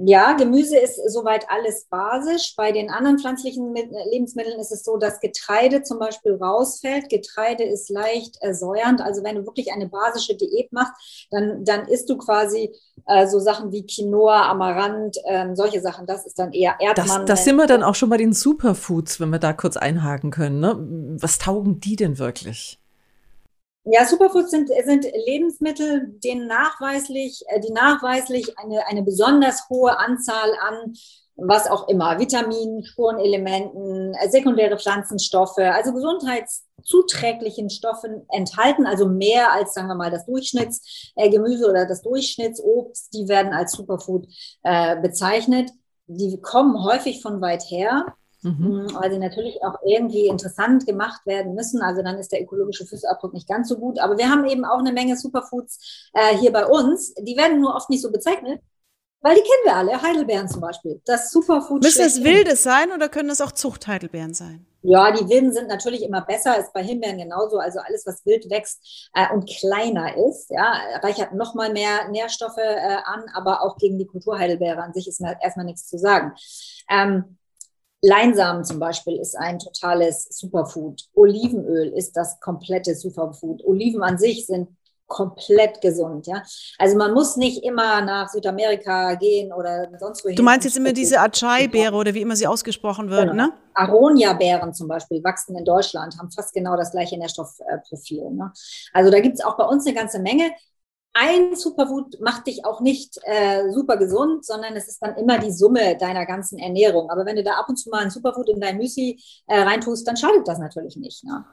Ja, 0.00 0.32
Gemüse 0.34 0.78
ist 0.78 1.00
soweit 1.08 1.46
alles 1.50 1.86
basisch. 1.90 2.54
Bei 2.56 2.72
den 2.72 2.90
anderen 2.90 3.18
pflanzlichen 3.18 3.74
Lebensmitteln 4.10 4.58
ist 4.60 4.72
es 4.72 4.84
so, 4.84 4.96
dass 4.96 5.20
Getreide 5.20 5.82
zum 5.82 5.98
Beispiel 5.98 6.34
rausfällt. 6.34 7.08
Getreide 7.08 7.64
ist 7.64 7.90
leicht 7.90 8.38
säuernd. 8.52 9.00
Also 9.00 9.24
wenn 9.24 9.36
du 9.36 9.46
wirklich 9.46 9.72
eine 9.72 9.88
basische 9.88 10.36
Diät 10.36 10.72
machst, 10.72 10.92
dann, 11.30 11.64
dann 11.64 11.88
isst 11.88 12.08
du 12.10 12.16
quasi 12.16 12.74
äh, 13.06 13.26
so 13.26 13.38
Sachen 13.38 13.72
wie 13.72 13.86
Quinoa, 13.86 14.50
Amaranth, 14.50 15.16
äh, 15.24 15.54
solche 15.54 15.80
Sachen. 15.80 16.06
Das 16.06 16.26
ist 16.26 16.38
dann 16.38 16.52
eher 16.52 16.76
Erdmann. 16.80 17.26
Das, 17.26 17.38
das 17.38 17.44
sind 17.44 17.56
wir 17.56 17.66
dann 17.66 17.82
auch 17.82 17.94
schon 17.94 18.10
bei 18.10 18.16
den 18.18 18.32
Superfoods, 18.32 19.20
wenn 19.20 19.30
wir 19.30 19.38
da 19.38 19.52
kurz 19.52 19.76
einhaken 19.76 20.30
können. 20.30 20.60
Ne? 20.60 20.76
Was 21.20 21.38
taugen 21.38 21.80
die 21.80 21.96
denn 21.96 22.18
wirklich? 22.18 22.78
Ja, 23.90 24.04
Superfoods 24.04 24.50
sind, 24.50 24.68
sind 24.84 25.06
Lebensmittel, 25.26 26.12
denen 26.22 26.46
nachweislich, 26.46 27.42
äh, 27.48 27.60
die 27.60 27.72
nachweislich 27.72 28.58
eine, 28.58 28.86
eine 28.86 29.02
besonders 29.02 29.68
hohe 29.70 29.98
Anzahl 29.98 30.52
an 30.60 30.94
was 31.38 31.70
auch 31.70 31.88
immer, 31.88 32.18
Vitaminen, 32.18 32.84
Spurenelementen, 32.84 34.12
äh, 34.14 34.28
sekundäre 34.28 34.76
Pflanzenstoffe, 34.76 35.58
also 35.58 35.92
gesundheitszuträglichen 35.92 37.70
Stoffen 37.70 38.26
enthalten, 38.28 38.86
also 38.86 39.06
mehr 39.06 39.52
als, 39.52 39.72
sagen 39.72 39.86
wir 39.86 39.94
mal, 39.94 40.10
das 40.10 40.26
Durchschnittsgemüse 40.26 41.66
äh, 41.66 41.70
oder 41.70 41.86
das 41.86 42.02
Durchschnittsobst, 42.02 43.14
die 43.14 43.28
werden 43.28 43.52
als 43.52 43.72
Superfood 43.72 44.26
äh, 44.64 45.00
bezeichnet. 45.00 45.70
Die 46.08 46.40
kommen 46.40 46.82
häufig 46.82 47.22
von 47.22 47.40
weit 47.40 47.62
her 47.70 48.14
mhm. 48.42 48.88
weil 48.94 49.10
sie 49.10 49.18
natürlich 49.18 49.62
auch 49.62 49.76
irgendwie 49.84 50.26
interessant 50.26 50.86
gemacht 50.86 51.26
werden 51.26 51.54
müssen. 51.54 51.82
Also 51.82 52.02
dann 52.02 52.18
ist 52.18 52.32
der 52.32 52.42
ökologische 52.42 52.86
Fußabdruck 52.86 53.32
nicht 53.32 53.48
ganz 53.48 53.68
so 53.68 53.78
gut. 53.78 53.98
Aber 53.98 54.18
wir 54.18 54.30
haben 54.30 54.44
eben 54.46 54.64
auch 54.64 54.78
eine 54.78 54.92
Menge 54.92 55.16
Superfoods 55.16 56.10
äh, 56.14 56.36
hier 56.36 56.52
bei 56.52 56.66
uns. 56.66 57.14
Die 57.14 57.36
werden 57.36 57.60
nur 57.60 57.74
oft 57.74 57.90
nicht 57.90 58.02
so 58.02 58.10
bezeichnet. 58.10 58.60
Weil 59.20 59.34
die 59.34 59.40
kennen 59.40 59.64
wir 59.64 59.74
alle, 59.74 60.00
Heidelbeeren 60.00 60.48
zum 60.48 60.60
Beispiel. 60.60 61.00
Das 61.04 61.32
Superfood. 61.32 61.82
Müssen 61.82 62.04
es 62.04 62.22
wilde 62.22 62.54
sein 62.54 62.92
oder 62.92 63.08
können 63.08 63.30
es 63.30 63.40
auch 63.40 63.50
Zuchtheidelbeeren 63.50 64.32
sein? 64.32 64.64
Ja, 64.82 65.10
die 65.10 65.28
wilden 65.28 65.52
sind 65.52 65.66
natürlich 65.66 66.04
immer 66.04 66.20
besser, 66.20 66.56
ist 66.56 66.72
bei 66.72 66.84
Himbeeren 66.84 67.18
genauso. 67.18 67.58
Also 67.58 67.80
alles, 67.80 68.06
was 68.06 68.24
wild 68.24 68.48
wächst 68.48 69.10
äh, 69.12 69.26
und 69.34 69.48
kleiner 69.48 70.16
ist, 70.16 70.50
ja, 70.50 70.72
reichert 71.02 71.34
nochmal 71.34 71.72
mehr 71.72 72.08
Nährstoffe 72.10 72.58
äh, 72.58 72.98
an, 73.04 73.24
aber 73.34 73.62
auch 73.62 73.76
gegen 73.76 73.98
die 73.98 74.06
Kulturheidelbeere 74.06 74.80
an 74.80 74.94
sich 74.94 75.08
ist 75.08 75.20
erstmal 75.20 75.66
nichts 75.66 75.88
zu 75.88 75.98
sagen. 75.98 76.32
Ähm, 76.88 77.38
Leinsamen 78.00 78.64
zum 78.64 78.78
Beispiel 78.78 79.18
ist 79.18 79.36
ein 79.36 79.58
totales 79.58 80.28
Superfood. 80.30 81.08
Olivenöl 81.14 81.92
ist 81.96 82.12
das 82.16 82.38
komplette 82.40 82.94
Superfood. 82.94 83.64
Oliven 83.64 84.02
an 84.02 84.18
sich 84.18 84.46
sind 84.46 84.68
komplett 85.08 85.80
gesund, 85.80 86.26
ja. 86.26 86.42
Also 86.78 86.96
man 86.96 87.14
muss 87.14 87.36
nicht 87.36 87.64
immer 87.64 88.02
nach 88.02 88.28
Südamerika 88.28 89.14
gehen 89.14 89.52
oder 89.52 89.88
sonst 89.98 90.22
wohin. 90.24 90.36
Du 90.36 90.42
meinst 90.42 90.66
jetzt 90.66 90.76
immer 90.76 90.92
diese 90.92 91.18
Acai-Beere 91.18 91.94
oder 91.94 92.14
wie 92.14 92.20
immer 92.20 92.36
sie 92.36 92.46
ausgesprochen 92.46 93.10
wird, 93.10 93.30
genau. 93.30 93.46
ne? 93.46 93.52
Aronia-Beeren 93.74 94.74
zum 94.74 94.86
Beispiel 94.86 95.24
wachsen 95.24 95.56
in 95.56 95.64
Deutschland, 95.64 96.16
haben 96.18 96.30
fast 96.30 96.52
genau 96.52 96.76
das 96.76 96.92
gleiche 96.92 97.16
Nährstoffprofil. 97.16 98.30
Ne? 98.30 98.52
Also 98.92 99.10
da 99.10 99.20
gibt 99.20 99.36
es 99.36 99.44
auch 99.44 99.56
bei 99.56 99.64
uns 99.64 99.86
eine 99.86 99.94
ganze 99.94 100.18
Menge. 100.20 100.50
Ein 101.14 101.56
Superfood 101.56 102.20
macht 102.20 102.46
dich 102.46 102.64
auch 102.64 102.80
nicht 102.80 103.18
äh, 103.24 103.70
super 103.72 103.96
gesund, 103.96 104.44
sondern 104.44 104.76
es 104.76 104.88
ist 104.88 105.02
dann 105.02 105.16
immer 105.16 105.38
die 105.38 105.50
Summe 105.50 105.96
deiner 105.96 106.26
ganzen 106.26 106.58
Ernährung. 106.58 107.10
Aber 107.10 107.26
wenn 107.26 107.36
du 107.36 107.42
da 107.42 107.54
ab 107.54 107.68
und 107.68 107.76
zu 107.76 107.90
mal 107.90 108.04
ein 108.04 108.10
Superfood 108.10 108.48
in 108.48 108.60
dein 108.60 108.76
Müsli 108.76 109.20
äh, 109.46 109.60
reintust, 109.60 110.06
dann 110.06 110.16
schadet 110.16 110.46
das 110.46 110.58
natürlich 110.58 110.96
nicht. 110.96 111.24
Ne? 111.24 111.44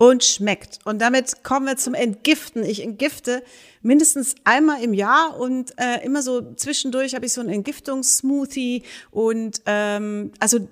und 0.00 0.24
schmeckt. 0.24 0.78
Und 0.86 1.02
damit 1.02 1.44
kommen 1.44 1.66
wir 1.66 1.76
zum 1.76 1.92
Entgiften. 1.92 2.64
Ich 2.64 2.82
entgifte 2.82 3.42
mindestens 3.82 4.34
einmal 4.44 4.82
im 4.82 4.94
Jahr 4.94 5.38
und 5.38 5.78
äh, 5.78 6.02
immer 6.02 6.22
so 6.22 6.54
zwischendurch 6.54 7.14
habe 7.14 7.26
ich 7.26 7.34
so 7.34 7.42
einen 7.42 7.50
Entgiftungssmoothie 7.50 8.82
und 9.10 9.60
ähm, 9.66 10.32
also 10.40 10.66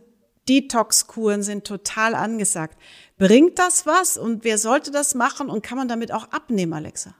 Detox-Kuren 0.49 1.42
sind 1.42 1.66
total 1.66 2.14
angesagt. 2.14 2.78
Bringt 3.18 3.59
das 3.59 3.85
was 3.85 4.16
und 4.16 4.45
wer 4.45 4.57
sollte 4.57 4.90
das 4.90 5.14
machen 5.14 5.50
und 5.50 5.62
kann 5.62 5.76
man 5.76 5.88
damit 5.88 6.11
auch 6.11 6.30
abnehmen, 6.30 6.73
Alexa? 6.73 7.14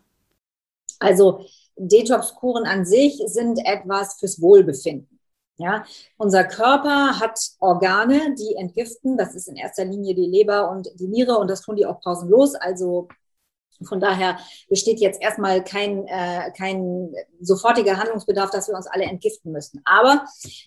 Also 0.99 1.45
Detox-Kuren 1.77 2.67
an 2.67 2.85
sich 2.85 3.23
sind 3.27 3.59
etwas 3.65 4.19
fürs 4.19 4.41
Wohlbefinden. 4.41 5.19
Ja, 5.61 5.85
unser 6.19 6.45
Körper 6.45 7.19
hat 7.19 7.41
Organe, 7.59 8.35
die 8.37 8.55
entgiften. 8.55 9.17
Das 9.17 9.35
ist 9.35 9.49
in 9.49 9.57
erster 9.57 9.85
Linie 9.85 10.15
die 10.15 10.27
Leber 10.27 10.71
und 10.71 10.89
die 11.01 11.09
Niere 11.09 11.37
und 11.39 11.49
das 11.51 11.63
tun 11.63 11.75
die 11.75 11.85
auch 11.87 12.01
pausenlos. 12.01 12.55
Also 12.55 13.09
von 13.87 14.01
daher 14.01 14.39
besteht 14.69 15.01
jetzt 15.01 15.21
erstmal 15.21 15.63
kein, 15.63 16.07
äh, 16.07 16.51
kein 16.57 17.13
sofortiger 17.41 17.97
Handlungsbedarf, 17.97 18.51
dass 18.51 18.69
wir 18.69 18.75
uns 18.75 18.87
alle 18.87 19.05
entgiften 19.05 19.53
müssen. 19.53 19.81
Aber 19.85 20.25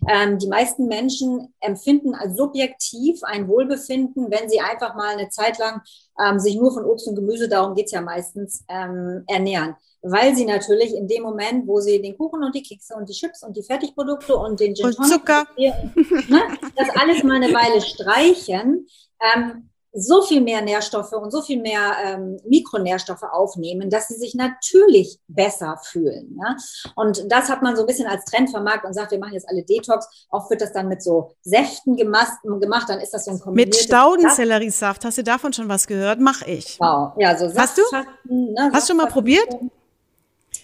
ähm, 0.09 0.37
die 0.37 0.47
meisten 0.47 0.87
Menschen 0.87 1.53
empfinden 1.59 2.15
als 2.15 2.37
subjektiv 2.37 3.21
ein 3.23 3.47
Wohlbefinden, 3.47 4.31
wenn 4.31 4.49
sie 4.49 4.59
einfach 4.59 4.95
mal 4.95 5.17
eine 5.17 5.29
Zeit 5.29 5.57
lang 5.57 5.81
ähm, 6.23 6.39
sich 6.39 6.55
nur 6.55 6.73
von 6.73 6.85
Obst 6.85 7.07
und 7.07 7.15
Gemüse, 7.15 7.49
darum 7.49 7.75
geht's 7.75 7.91
ja 7.91 8.01
meistens, 8.01 8.63
ähm, 8.69 9.23
ernähren 9.27 9.75
weil 10.01 10.35
sie 10.35 10.45
natürlich 10.45 10.95
in 10.95 11.07
dem 11.07 11.23
Moment, 11.23 11.67
wo 11.67 11.79
sie 11.79 12.01
den 12.01 12.17
Kuchen 12.17 12.43
und 12.43 12.55
die 12.55 12.63
Kekse 12.63 12.95
und 12.95 13.07
die 13.07 13.13
Chips 13.13 13.43
und 13.43 13.55
die 13.55 13.63
Fertigprodukte 13.63 14.35
und 14.35 14.59
den 14.59 14.75
Gin 14.75 14.87
und 14.87 14.93
Zucker, 14.93 15.45
ne, 15.57 16.41
das 16.75 16.89
alles 16.99 17.23
mal 17.23 17.35
eine 17.35 17.53
Weile 17.53 17.81
streichen, 17.81 18.87
ähm, 19.21 19.69
so 19.93 20.21
viel 20.21 20.41
mehr 20.41 20.61
Nährstoffe 20.61 21.11
und 21.13 21.31
so 21.31 21.41
viel 21.41 21.61
mehr 21.61 21.95
ähm, 22.05 22.37
Mikronährstoffe 22.45 23.23
aufnehmen, 23.23 23.89
dass 23.89 24.07
sie 24.07 24.15
sich 24.15 24.35
natürlich 24.35 25.19
besser 25.27 25.79
fühlen. 25.83 26.37
Ja? 26.39 26.55
Und 26.95 27.29
das 27.29 27.49
hat 27.49 27.61
man 27.61 27.75
so 27.75 27.81
ein 27.81 27.87
bisschen 27.87 28.07
als 28.07 28.25
Trend 28.25 28.49
vermarktet 28.49 28.85
und 28.85 28.93
sagt, 28.93 29.11
wir 29.11 29.19
machen 29.19 29.33
jetzt 29.33 29.49
alle 29.49 29.63
Detox. 29.63 30.27
Oft 30.29 30.49
wird 30.49 30.61
das 30.61 30.71
dann 30.71 30.87
mit 30.87 31.03
so 31.03 31.35
Säften 31.41 31.97
gemacht, 31.97 32.31
gemacht 32.43 32.89
dann 32.89 32.99
ist 32.99 33.13
das 33.13 33.25
so 33.25 33.31
ein 33.31 33.53
Mit 33.53 33.75
Staudenselleriesaft. 33.75 35.03
Hast 35.03 35.17
du 35.17 35.23
davon 35.23 35.51
schon 35.51 35.67
was 35.67 35.87
gehört? 35.87 36.19
Mach 36.19 36.41
ich. 36.43 36.79
Wow. 36.79 37.13
Ja, 37.17 37.37
so 37.37 37.53
Hast 37.53 37.77
du? 37.77 37.81
Ne, 38.23 38.71
Hast 38.73 38.87
du 38.87 38.93
schon 38.93 38.97
mal 38.97 39.07
probiert? 39.07 39.47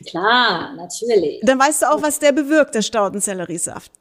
Klar, 0.05 0.73
natürlich. 0.75 1.41
Dann 1.43 1.59
weißt 1.59 1.81
du 1.81 1.91
auch, 1.91 2.01
was 2.01 2.19
der 2.19 2.31
bewirkt, 2.31 2.75
der 2.75 2.81
Staudenselleriesaft. 2.81 3.91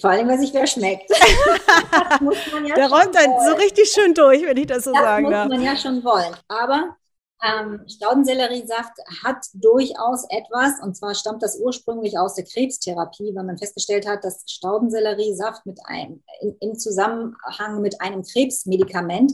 Vor 0.00 0.10
allem, 0.10 0.28
was 0.28 0.40
ich 0.40 0.54
wer 0.54 0.66
schmeckt. 0.66 1.10
ja 2.66 2.74
der 2.74 2.90
räumt 2.90 3.14
dann 3.14 3.30
so 3.46 3.54
richtig 3.54 3.90
schön 3.90 4.14
durch, 4.14 4.42
wenn 4.44 4.56
ich 4.56 4.66
das 4.66 4.84
so 4.84 4.92
das 4.92 5.02
sagen 5.02 5.30
darf. 5.30 5.48
Das 5.48 5.58
muss 5.58 5.58
man 5.58 5.74
ja 5.74 5.76
schon 5.76 6.04
wollen. 6.04 6.34
Aber 6.48 6.96
ähm, 7.42 7.80
Staudenselleriesaft 7.88 8.92
hat 9.24 9.46
durchaus 9.54 10.24
etwas, 10.30 10.80
und 10.80 10.96
zwar 10.96 11.14
stammt 11.14 11.42
das 11.42 11.58
ursprünglich 11.58 12.18
aus 12.18 12.34
der 12.34 12.44
Krebstherapie, 12.44 13.34
weil 13.34 13.44
man 13.44 13.58
festgestellt 13.58 14.06
hat, 14.06 14.22
dass 14.24 14.44
Staudenselleriesaft 14.46 15.66
mit 15.66 15.80
einem, 15.84 16.22
in, 16.40 16.56
im 16.60 16.78
Zusammenhang 16.78 17.80
mit 17.80 18.00
einem 18.00 18.22
Krebsmedikament 18.22 19.32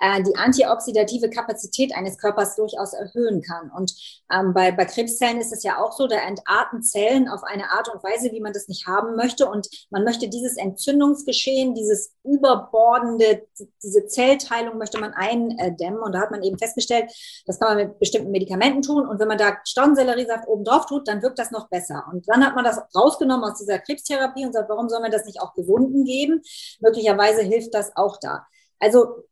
äh, 0.00 0.22
die 0.22 0.34
antioxidative 0.36 1.28
Kapazität 1.28 1.94
eines 1.94 2.16
Körpers 2.16 2.56
durchaus 2.56 2.94
erhöhen 2.94 3.42
kann. 3.42 3.70
Und 3.70 3.92
ähm, 4.32 4.54
bei, 4.54 4.72
bei 4.72 4.86
Krebszellen 4.86 5.40
ist 5.40 5.52
es 5.52 5.62
ja 5.62 5.78
auch 5.82 5.92
so, 5.92 6.06
da 6.06 6.16
entarten 6.16 6.82
Zellen 6.82 7.28
auf 7.28 7.42
eine 7.44 7.70
Art 7.70 7.88
und 7.92 8.02
Weise, 8.02 8.32
wie 8.32 8.40
man 8.40 8.54
das 8.54 8.68
nicht 8.68 8.86
haben 8.86 9.16
möchte. 9.16 9.46
Und 9.46 9.68
man 9.90 10.04
möchte 10.04 10.28
dieses 10.28 10.56
Entzündungsgeschehen, 10.56 11.74
dieses 11.74 12.14
überbordende, 12.24 13.46
diese 13.82 14.06
Zellteilung 14.06 14.78
möchte 14.78 14.98
man 14.98 15.12
eindämmen. 15.12 16.00
Und 16.00 16.12
da 16.12 16.20
hat 16.20 16.30
man 16.30 16.42
eben 16.42 16.58
festgestellt, 16.58 17.12
das 17.50 17.58
kann 17.58 17.76
man 17.76 17.88
mit 17.88 17.98
bestimmten 17.98 18.30
Medikamenten 18.30 18.80
tun. 18.80 19.08
Und 19.08 19.18
wenn 19.18 19.26
man 19.26 19.36
da 19.36 19.56
Staudenselleriesaft 19.64 20.46
oben 20.46 20.62
drauf 20.62 20.86
tut, 20.86 21.08
dann 21.08 21.20
wirkt 21.20 21.36
das 21.40 21.50
noch 21.50 21.68
besser. 21.68 22.04
Und 22.12 22.28
dann 22.28 22.46
hat 22.46 22.54
man 22.54 22.64
das 22.64 22.80
rausgenommen 22.94 23.50
aus 23.50 23.58
dieser 23.58 23.80
Krebstherapie 23.80 24.46
und 24.46 24.52
sagt, 24.52 24.68
warum 24.68 24.88
soll 24.88 25.00
man 25.00 25.10
das 25.10 25.24
nicht 25.24 25.40
auch 25.40 25.52
Gesunden 25.54 26.04
geben? 26.04 26.42
Möglicherweise 26.78 27.42
hilft 27.42 27.74
das 27.74 27.90
auch 27.96 28.18
da. 28.20 28.46
Also 28.78 29.24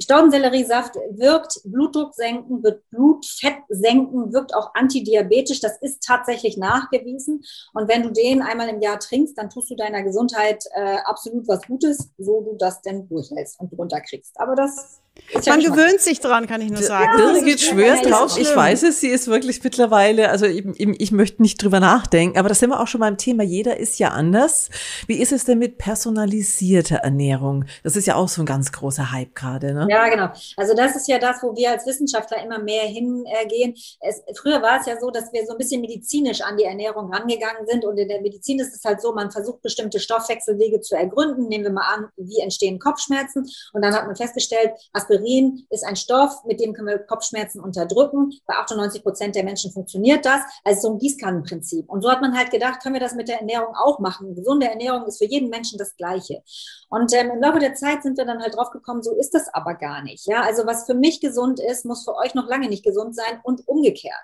Staudenselleriesaft 0.00 0.94
wirkt 1.10 1.58
Blutdruck 1.64 2.14
senken, 2.14 2.62
wird 2.62 2.88
Blutfett 2.90 3.56
senken, 3.68 4.32
wirkt 4.32 4.54
auch 4.54 4.72
antidiabetisch. 4.74 5.58
Das 5.58 5.76
ist 5.80 6.04
tatsächlich 6.04 6.56
nachgewiesen. 6.56 7.42
Und 7.74 7.88
wenn 7.88 8.04
du 8.04 8.10
den 8.12 8.42
einmal 8.42 8.68
im 8.68 8.80
Jahr 8.80 9.00
trinkst, 9.00 9.36
dann 9.36 9.50
tust 9.50 9.70
du 9.70 9.74
deiner 9.74 10.04
Gesundheit 10.04 10.62
äh, 10.74 10.98
absolut 11.04 11.48
was 11.48 11.66
Gutes, 11.66 12.12
so 12.16 12.42
du 12.42 12.56
das 12.56 12.80
denn 12.82 13.08
durchhältst 13.08 13.58
und 13.58 13.76
runterkriegst. 13.76 14.38
Aber 14.38 14.54
das 14.54 15.00
man 15.46 15.60
gewöhnt 15.60 16.00
sich 16.00 16.20
dran, 16.20 16.46
kann 16.46 16.60
ich 16.60 16.70
nur 16.70 16.82
sagen. 16.82 17.18
Ja, 17.18 17.32
Birgit 17.32 17.60
schwört 17.60 18.08
drauf. 18.08 18.38
Ich 18.38 18.54
weiß 18.54 18.82
es, 18.84 19.00
sie 19.00 19.08
ist 19.08 19.26
wirklich 19.26 19.62
mittlerweile, 19.62 20.30
also 20.30 20.46
ich, 20.46 20.64
ich, 20.78 21.12
möchte 21.12 21.42
nicht 21.42 21.62
drüber 21.62 21.80
nachdenken, 21.80 22.38
aber 22.38 22.48
das 22.48 22.60
sind 22.60 22.70
wir 22.70 22.80
auch 22.80 22.86
schon 22.86 23.00
beim 23.00 23.18
Thema. 23.18 23.42
Jeder 23.42 23.76
ist 23.76 23.98
ja 23.98 24.10
anders. 24.10 24.70
Wie 25.06 25.20
ist 25.20 25.32
es 25.32 25.44
denn 25.44 25.58
mit 25.58 25.78
personalisierter 25.78 26.96
Ernährung? 26.96 27.64
Das 27.82 27.96
ist 27.96 28.06
ja 28.06 28.14
auch 28.14 28.28
so 28.28 28.42
ein 28.42 28.46
ganz 28.46 28.72
großer 28.72 29.10
Hype 29.12 29.34
gerade, 29.34 29.74
ne? 29.74 29.86
Ja, 29.90 30.08
genau. 30.08 30.28
Also 30.56 30.74
das 30.74 30.96
ist 30.96 31.08
ja 31.08 31.18
das, 31.18 31.42
wo 31.42 31.54
wir 31.56 31.70
als 31.70 31.86
Wissenschaftler 31.86 32.42
immer 32.44 32.58
mehr 32.58 32.84
hingehen. 32.84 33.74
Es, 34.00 34.22
früher 34.36 34.62
war 34.62 34.80
es 34.80 34.86
ja 34.86 34.98
so, 35.00 35.10
dass 35.10 35.32
wir 35.32 35.44
so 35.46 35.52
ein 35.52 35.58
bisschen 35.58 35.80
medizinisch 35.80 36.40
an 36.40 36.56
die 36.56 36.64
Ernährung 36.64 37.12
rangegangen 37.12 37.66
sind 37.66 37.84
und 37.84 37.98
in 37.98 38.08
der 38.08 38.20
Medizin 38.20 38.60
ist 38.60 38.74
es 38.74 38.84
halt 38.84 39.00
so, 39.00 39.12
man 39.12 39.30
versucht 39.30 39.62
bestimmte 39.62 39.98
Stoffwechselwege 39.98 40.80
zu 40.80 40.96
ergründen. 40.96 41.48
Nehmen 41.48 41.64
wir 41.64 41.72
mal 41.72 41.94
an, 41.94 42.08
wie 42.16 42.40
entstehen 42.40 42.78
Kopfschmerzen 42.78 43.46
und 43.72 43.82
dann 43.82 43.94
hat 43.94 44.06
man 44.06 44.16
festgestellt, 44.16 44.70
Aspirin 45.06 45.66
ist 45.70 45.84
ein 45.84 45.96
Stoff, 45.96 46.44
mit 46.44 46.60
dem 46.60 46.72
können 46.72 46.88
wir 46.88 46.98
Kopfschmerzen 46.98 47.60
unterdrücken. 47.60 48.32
Bei 48.46 48.54
98 48.54 49.02
Prozent 49.02 49.34
der 49.34 49.44
Menschen 49.44 49.72
funktioniert 49.72 50.24
das. 50.24 50.40
Also 50.64 50.82
so 50.82 50.94
ein 50.94 50.98
Gießkannenprinzip. 50.98 51.88
Und 51.88 52.02
so 52.02 52.10
hat 52.10 52.20
man 52.20 52.36
halt 52.36 52.50
gedacht, 52.50 52.82
können 52.82 52.94
wir 52.94 53.00
das 53.00 53.14
mit 53.14 53.28
der 53.28 53.40
Ernährung 53.40 53.74
auch 53.74 53.98
machen. 53.98 54.34
Gesunde 54.34 54.68
Ernährung 54.68 55.06
ist 55.06 55.18
für 55.18 55.24
jeden 55.24 55.48
Menschen 55.48 55.78
das 55.78 55.96
Gleiche. 55.96 56.42
Und 56.88 57.12
ähm, 57.14 57.30
im 57.30 57.40
Laufe 57.40 57.58
der 57.58 57.74
Zeit 57.74 58.02
sind 58.02 58.16
wir 58.18 58.24
dann 58.24 58.40
halt 58.40 58.56
drauf 58.56 58.70
gekommen, 58.70 59.02
so 59.02 59.14
ist 59.16 59.34
das 59.34 59.48
aber 59.52 59.74
gar 59.74 60.02
nicht. 60.02 60.26
Ja, 60.26 60.42
also 60.42 60.66
was 60.66 60.86
für 60.86 60.94
mich 60.94 61.20
gesund 61.20 61.60
ist, 61.60 61.84
muss 61.84 62.04
für 62.04 62.16
euch 62.16 62.34
noch 62.34 62.48
lange 62.48 62.68
nicht 62.68 62.84
gesund 62.84 63.14
sein 63.14 63.40
und 63.42 63.66
umgekehrt. 63.66 64.14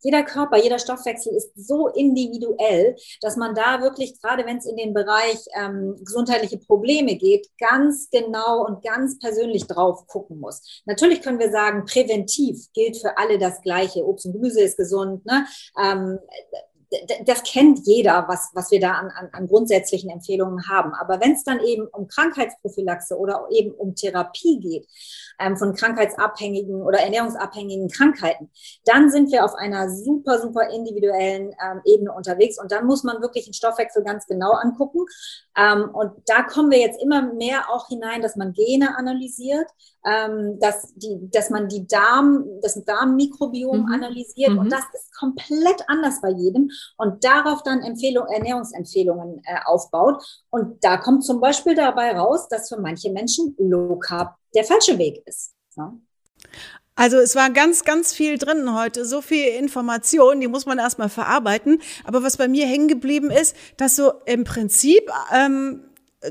Jeder 0.00 0.22
Körper, 0.22 0.62
jeder 0.62 0.78
Stoffwechsel 0.78 1.34
ist 1.34 1.52
so 1.54 1.88
individuell, 1.88 2.96
dass 3.20 3.36
man 3.36 3.54
da 3.54 3.80
wirklich, 3.80 4.20
gerade 4.20 4.44
wenn 4.46 4.58
es 4.58 4.66
in 4.66 4.76
den 4.76 4.92
Bereich 4.92 5.38
ähm, 5.58 5.96
gesundheitliche 6.00 6.58
Probleme 6.58 7.16
geht, 7.16 7.48
ganz 7.58 8.10
genau 8.10 8.66
und 8.66 8.82
ganz 8.82 9.18
persönlich 9.18 9.66
drauf 9.66 10.06
gucken 10.22 10.40
muss. 10.40 10.82
Natürlich 10.86 11.22
können 11.22 11.38
wir 11.38 11.50
sagen, 11.50 11.84
präventiv 11.84 12.68
gilt 12.72 12.96
für 12.96 13.18
alle 13.18 13.38
das 13.38 13.60
Gleiche. 13.62 14.06
Obst 14.06 14.26
und 14.26 14.32
Gemüse 14.32 14.62
ist 14.62 14.76
gesund. 14.76 15.26
Ne? 15.26 15.46
Ähm, 15.82 16.18
das 17.24 17.42
kennt 17.42 17.86
jeder, 17.86 18.26
was, 18.28 18.50
was 18.54 18.70
wir 18.70 18.80
da 18.80 18.92
an, 18.92 19.10
an, 19.10 19.28
an 19.32 19.46
grundsätzlichen 19.46 20.10
Empfehlungen 20.10 20.68
haben. 20.68 20.92
Aber 20.94 21.20
wenn 21.20 21.32
es 21.32 21.44
dann 21.44 21.60
eben 21.60 21.86
um 21.86 22.06
Krankheitsprophylaxe 22.06 23.16
oder 23.16 23.46
eben 23.50 23.72
um 23.72 23.94
Therapie 23.94 24.60
geht, 24.60 24.86
ähm, 25.38 25.56
von 25.56 25.74
krankheitsabhängigen 25.74 26.82
oder 26.82 27.00
ernährungsabhängigen 27.00 27.88
Krankheiten, 27.88 28.50
dann 28.84 29.10
sind 29.10 29.32
wir 29.32 29.44
auf 29.44 29.54
einer 29.54 29.90
super, 29.90 30.40
super 30.40 30.70
individuellen 30.70 31.54
ähm, 31.64 31.80
Ebene 31.84 32.12
unterwegs. 32.12 32.60
Und 32.60 32.72
dann 32.72 32.86
muss 32.86 33.04
man 33.04 33.20
wirklich 33.22 33.44
den 33.44 33.54
Stoffwechsel 33.54 34.04
ganz 34.04 34.26
genau 34.26 34.52
angucken. 34.52 35.04
Ähm, 35.56 35.90
und 35.92 36.12
da 36.26 36.42
kommen 36.42 36.70
wir 36.70 36.78
jetzt 36.78 37.02
immer 37.02 37.32
mehr 37.34 37.70
auch 37.70 37.88
hinein, 37.88 38.22
dass 38.22 38.36
man 38.36 38.52
Gene 38.52 38.96
analysiert, 38.96 39.68
ähm, 40.04 40.58
dass, 40.60 40.94
die, 40.94 41.30
dass 41.30 41.50
man 41.50 41.68
die 41.68 41.86
Darm, 41.86 42.44
das 42.60 42.82
Darmmikrobiom 42.84 43.86
mhm. 43.86 43.92
analysiert. 43.92 44.52
Mhm. 44.52 44.58
Und 44.58 44.72
das 44.72 44.84
ist 44.92 45.14
komplett 45.16 45.82
anders 45.88 46.20
bei 46.20 46.30
jedem 46.30 46.70
und 46.96 47.24
darauf 47.24 47.62
dann 47.62 47.82
Empfehlung, 47.82 48.26
Ernährungsempfehlungen 48.26 49.42
äh, 49.44 49.58
aufbaut. 49.64 50.22
Und 50.50 50.82
da 50.84 50.96
kommt 50.96 51.24
zum 51.24 51.40
Beispiel 51.40 51.74
dabei 51.74 52.12
raus, 52.12 52.48
dass 52.48 52.68
für 52.68 52.80
manche 52.80 53.10
Menschen 53.10 53.54
Low 53.58 53.96
Carb 53.96 54.36
der 54.54 54.64
falsche 54.64 54.98
Weg 54.98 55.22
ist. 55.26 55.52
Ja? 55.76 55.92
Also 56.94 57.16
es 57.16 57.34
war 57.34 57.50
ganz, 57.50 57.84
ganz 57.84 58.12
viel 58.12 58.36
drin 58.36 58.74
heute, 58.74 59.04
so 59.06 59.22
viel 59.22 59.48
Information, 59.48 60.40
die 60.40 60.48
muss 60.48 60.66
man 60.66 60.78
erstmal 60.78 61.08
verarbeiten. 61.08 61.80
Aber 62.04 62.22
was 62.22 62.36
bei 62.36 62.48
mir 62.48 62.66
hängen 62.66 62.88
geblieben 62.88 63.30
ist, 63.30 63.56
dass 63.78 63.96
so 63.96 64.12
im 64.26 64.44
Prinzip 64.44 65.10
ähm, 65.34 65.84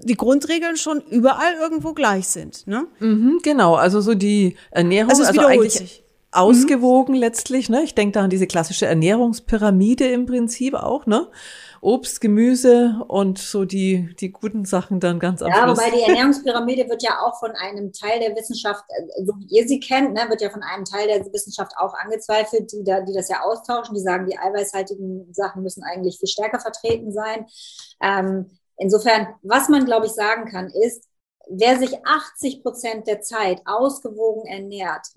die 0.04 0.16
Grundregeln 0.16 0.78
schon 0.78 1.02
überall 1.02 1.56
irgendwo 1.56 1.94
gleich 1.94 2.28
sind. 2.28 2.66
Ne? 2.68 2.88
Mhm, 3.00 3.40
genau, 3.44 3.76
also 3.76 4.02
so 4.02 4.14
die 4.14 4.56
Ernährung, 4.70 5.10
also, 5.10 5.24
es 5.24 5.30
also 5.30 5.42
eigentlich 5.42 5.74
sich. 5.74 6.01
Ausgewogen 6.32 7.16
mhm. 7.16 7.22
letztlich. 7.22 7.70
Ne? 7.70 7.84
Ich 7.84 7.96
denke 7.96 8.14
da 8.14 8.24
an 8.24 8.30
diese 8.30 8.48
klassische 8.48 8.86
Ernährungspyramide 8.86 10.10
im 10.10 10.26
Prinzip 10.26 10.74
auch. 10.74 11.06
Ne? 11.06 11.30
Obst, 11.82 12.22
Gemüse 12.22 13.04
und 13.08 13.40
so 13.40 13.66
die, 13.66 14.16
die 14.20 14.32
guten 14.32 14.66
Sachen 14.66 15.00
dann 15.00 15.20
ganz 15.20 15.42
am 15.42 15.50
ja, 15.50 15.64
Schluss. 15.64 15.80
Ja, 15.80 15.86
wobei 15.88 15.98
die 15.98 16.04
Ernährungspyramide 16.10 16.88
wird 16.90 17.04
ja 17.04 17.20
auch 17.22 17.40
von 17.40 17.52
einem 17.52 17.92
Teil 17.92 18.20
der 18.20 18.36
Wissenschaft, 18.36 18.84
äh, 18.90 19.26
so 19.26 19.34
wie 19.40 19.48
ihr 19.56 19.68
sie 19.68 19.80
kennt, 19.80 20.14
ne, 20.14 20.22
wird 20.30 20.42
ja 20.42 20.50
von 20.50 20.64
einem 20.64 20.86
Teil 20.86 21.08
der 21.08 21.26
Wissenschaft 21.34 21.74
auch 21.78 21.94
angezweifelt, 21.96 22.72
die, 22.72 22.84
da, 22.84 23.02
die 23.02 23.14
das 23.14 23.30
ja 23.30 23.42
austauschen. 23.42 23.96
Die 23.96 24.02
sagen, 24.02 24.28
die 24.28 24.38
eiweißhaltigen 24.38 25.34
Sachen 25.34 25.64
müssen 25.64 25.84
eigentlich 25.84 26.20
viel 26.20 26.30
stärker 26.30 26.60
vertreten 26.60 27.12
sein. 27.12 27.46
Ähm, 28.02 28.52
insofern, 28.78 29.28
was 29.42 29.68
man, 29.68 29.86
glaube 29.86 30.06
ich, 30.06 30.14
sagen 30.14 30.50
kann, 30.50 30.70
ist, 30.70 31.04
wer 31.50 31.78
sich 31.78 32.06
80 32.06 32.62
Prozent 32.62 33.08
der 33.08 33.22
Zeit 33.22 33.62
ausgewogen 33.66 34.46
ernährt, 34.46 35.08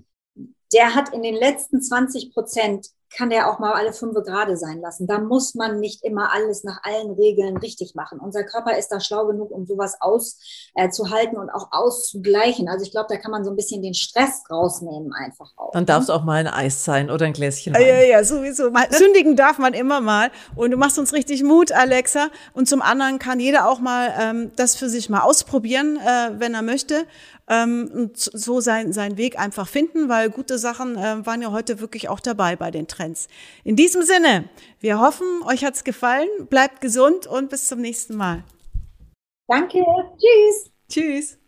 der 0.72 0.94
hat 0.94 1.12
in 1.12 1.22
den 1.22 1.35
letzten 1.35 1.81
20 1.81 2.33
Prozent 2.33 2.88
kann 3.16 3.31
der 3.31 3.48
auch 3.48 3.59
mal 3.59 3.72
alle 3.72 3.92
fünf 3.92 4.14
gerade 4.24 4.57
sein 4.57 4.81
lassen. 4.81 5.07
Da 5.07 5.18
muss 5.18 5.55
man 5.55 5.81
nicht 5.81 6.05
immer 6.05 6.33
alles 6.33 6.64
nach 6.64 6.81
allen 6.83 7.12
Regeln 7.12 7.57
richtig 7.57 7.94
machen. 7.94 8.18
Unser 8.20 8.44
Körper 8.44 8.77
ist 8.77 8.88
da 8.88 9.00
schlau 9.00 9.27
genug, 9.27 9.50
um 9.50 9.66
sowas 9.66 9.96
auszuhalten 10.00 11.37
äh, 11.37 11.38
und 11.38 11.50
auch 11.50 11.68
auszugleichen. 11.70 12.68
Also 12.68 12.85
ich 12.85 12.90
glaube, 12.90 13.07
da 13.09 13.16
kann 13.16 13.31
man 13.31 13.44
so 13.44 13.50
ein 13.50 13.57
bisschen 13.57 13.83
den 13.83 13.94
Stress 13.94 14.42
rausnehmen 14.50 15.12
einfach 15.12 15.50
auch. 15.57 15.72
Dann 15.72 15.87
darf 15.87 16.03
es 16.03 16.11
auch 16.11 16.24
mal 16.24 16.38
ein 16.38 16.46
Eis 16.46 16.85
sein 16.85 17.11
oder 17.11 17.27
ein 17.27 17.33
Gläschen 17.33 17.74
Wein. 17.74 17.83
Ja, 17.83 18.00
ja, 18.00 18.24
sowieso. 18.24 18.70
Mal, 18.70 18.87
sündigen 18.90 19.37
darf 19.37 19.59
man 19.59 19.74
immer 19.74 20.00
mal. 20.00 20.31
Und 20.57 20.70
du 20.70 20.77
machst 20.77 20.98
uns 20.98 21.12
richtig 21.12 21.42
Mut, 21.42 21.72
Alexa. 21.72 22.29
Und 22.53 22.68
zum 22.68 22.83
anderen 22.83 23.18
kann 23.18 23.40
jeder 23.40 23.68
auch 23.68 23.81
mal 23.81 24.12
ähm, 24.18 24.53
das 24.57 24.77
für 24.77 24.88
sich 24.88 25.09
mal 25.09 25.20
ausprobieren, 25.20 25.96
äh, 25.96 26.33
wenn 26.38 26.55
er 26.55 26.62
möchte 26.62 27.07
ähm, 27.48 27.90
und 27.92 28.16
so 28.16 28.61
sein, 28.61 28.92
seinen 28.92 29.16
Weg 29.16 29.38
einfach 29.38 29.68
finden, 29.68 30.09
weil 30.09 30.30
gute 30.30 30.59
Sachen 30.59 30.96
äh, 30.96 31.24
waren 31.26 31.42
ja 31.42 31.52
heute 31.52 31.80
wirklich 31.80 32.09
auch 32.09 32.20
dabei 32.20 32.57
bei 32.57 32.70
den 32.70 32.88
Trends. 32.88 33.28
In 33.64 33.76
diesem 33.76 34.02
Sinne, 34.02 34.48
wir 34.80 35.00
hoffen, 35.00 35.26
euch 35.46 35.64
hat's 35.64 35.85
gefallen, 35.85 36.28
bleibt 36.48 36.80
gesund 36.80 37.26
und 37.26 37.50
bis 37.50 37.68
zum 37.68 37.80
nächsten 37.80 38.16
Mal. 38.16 38.44
Danke, 39.48 39.85
tschüss. 40.18 40.70
Tschüss. 40.88 41.38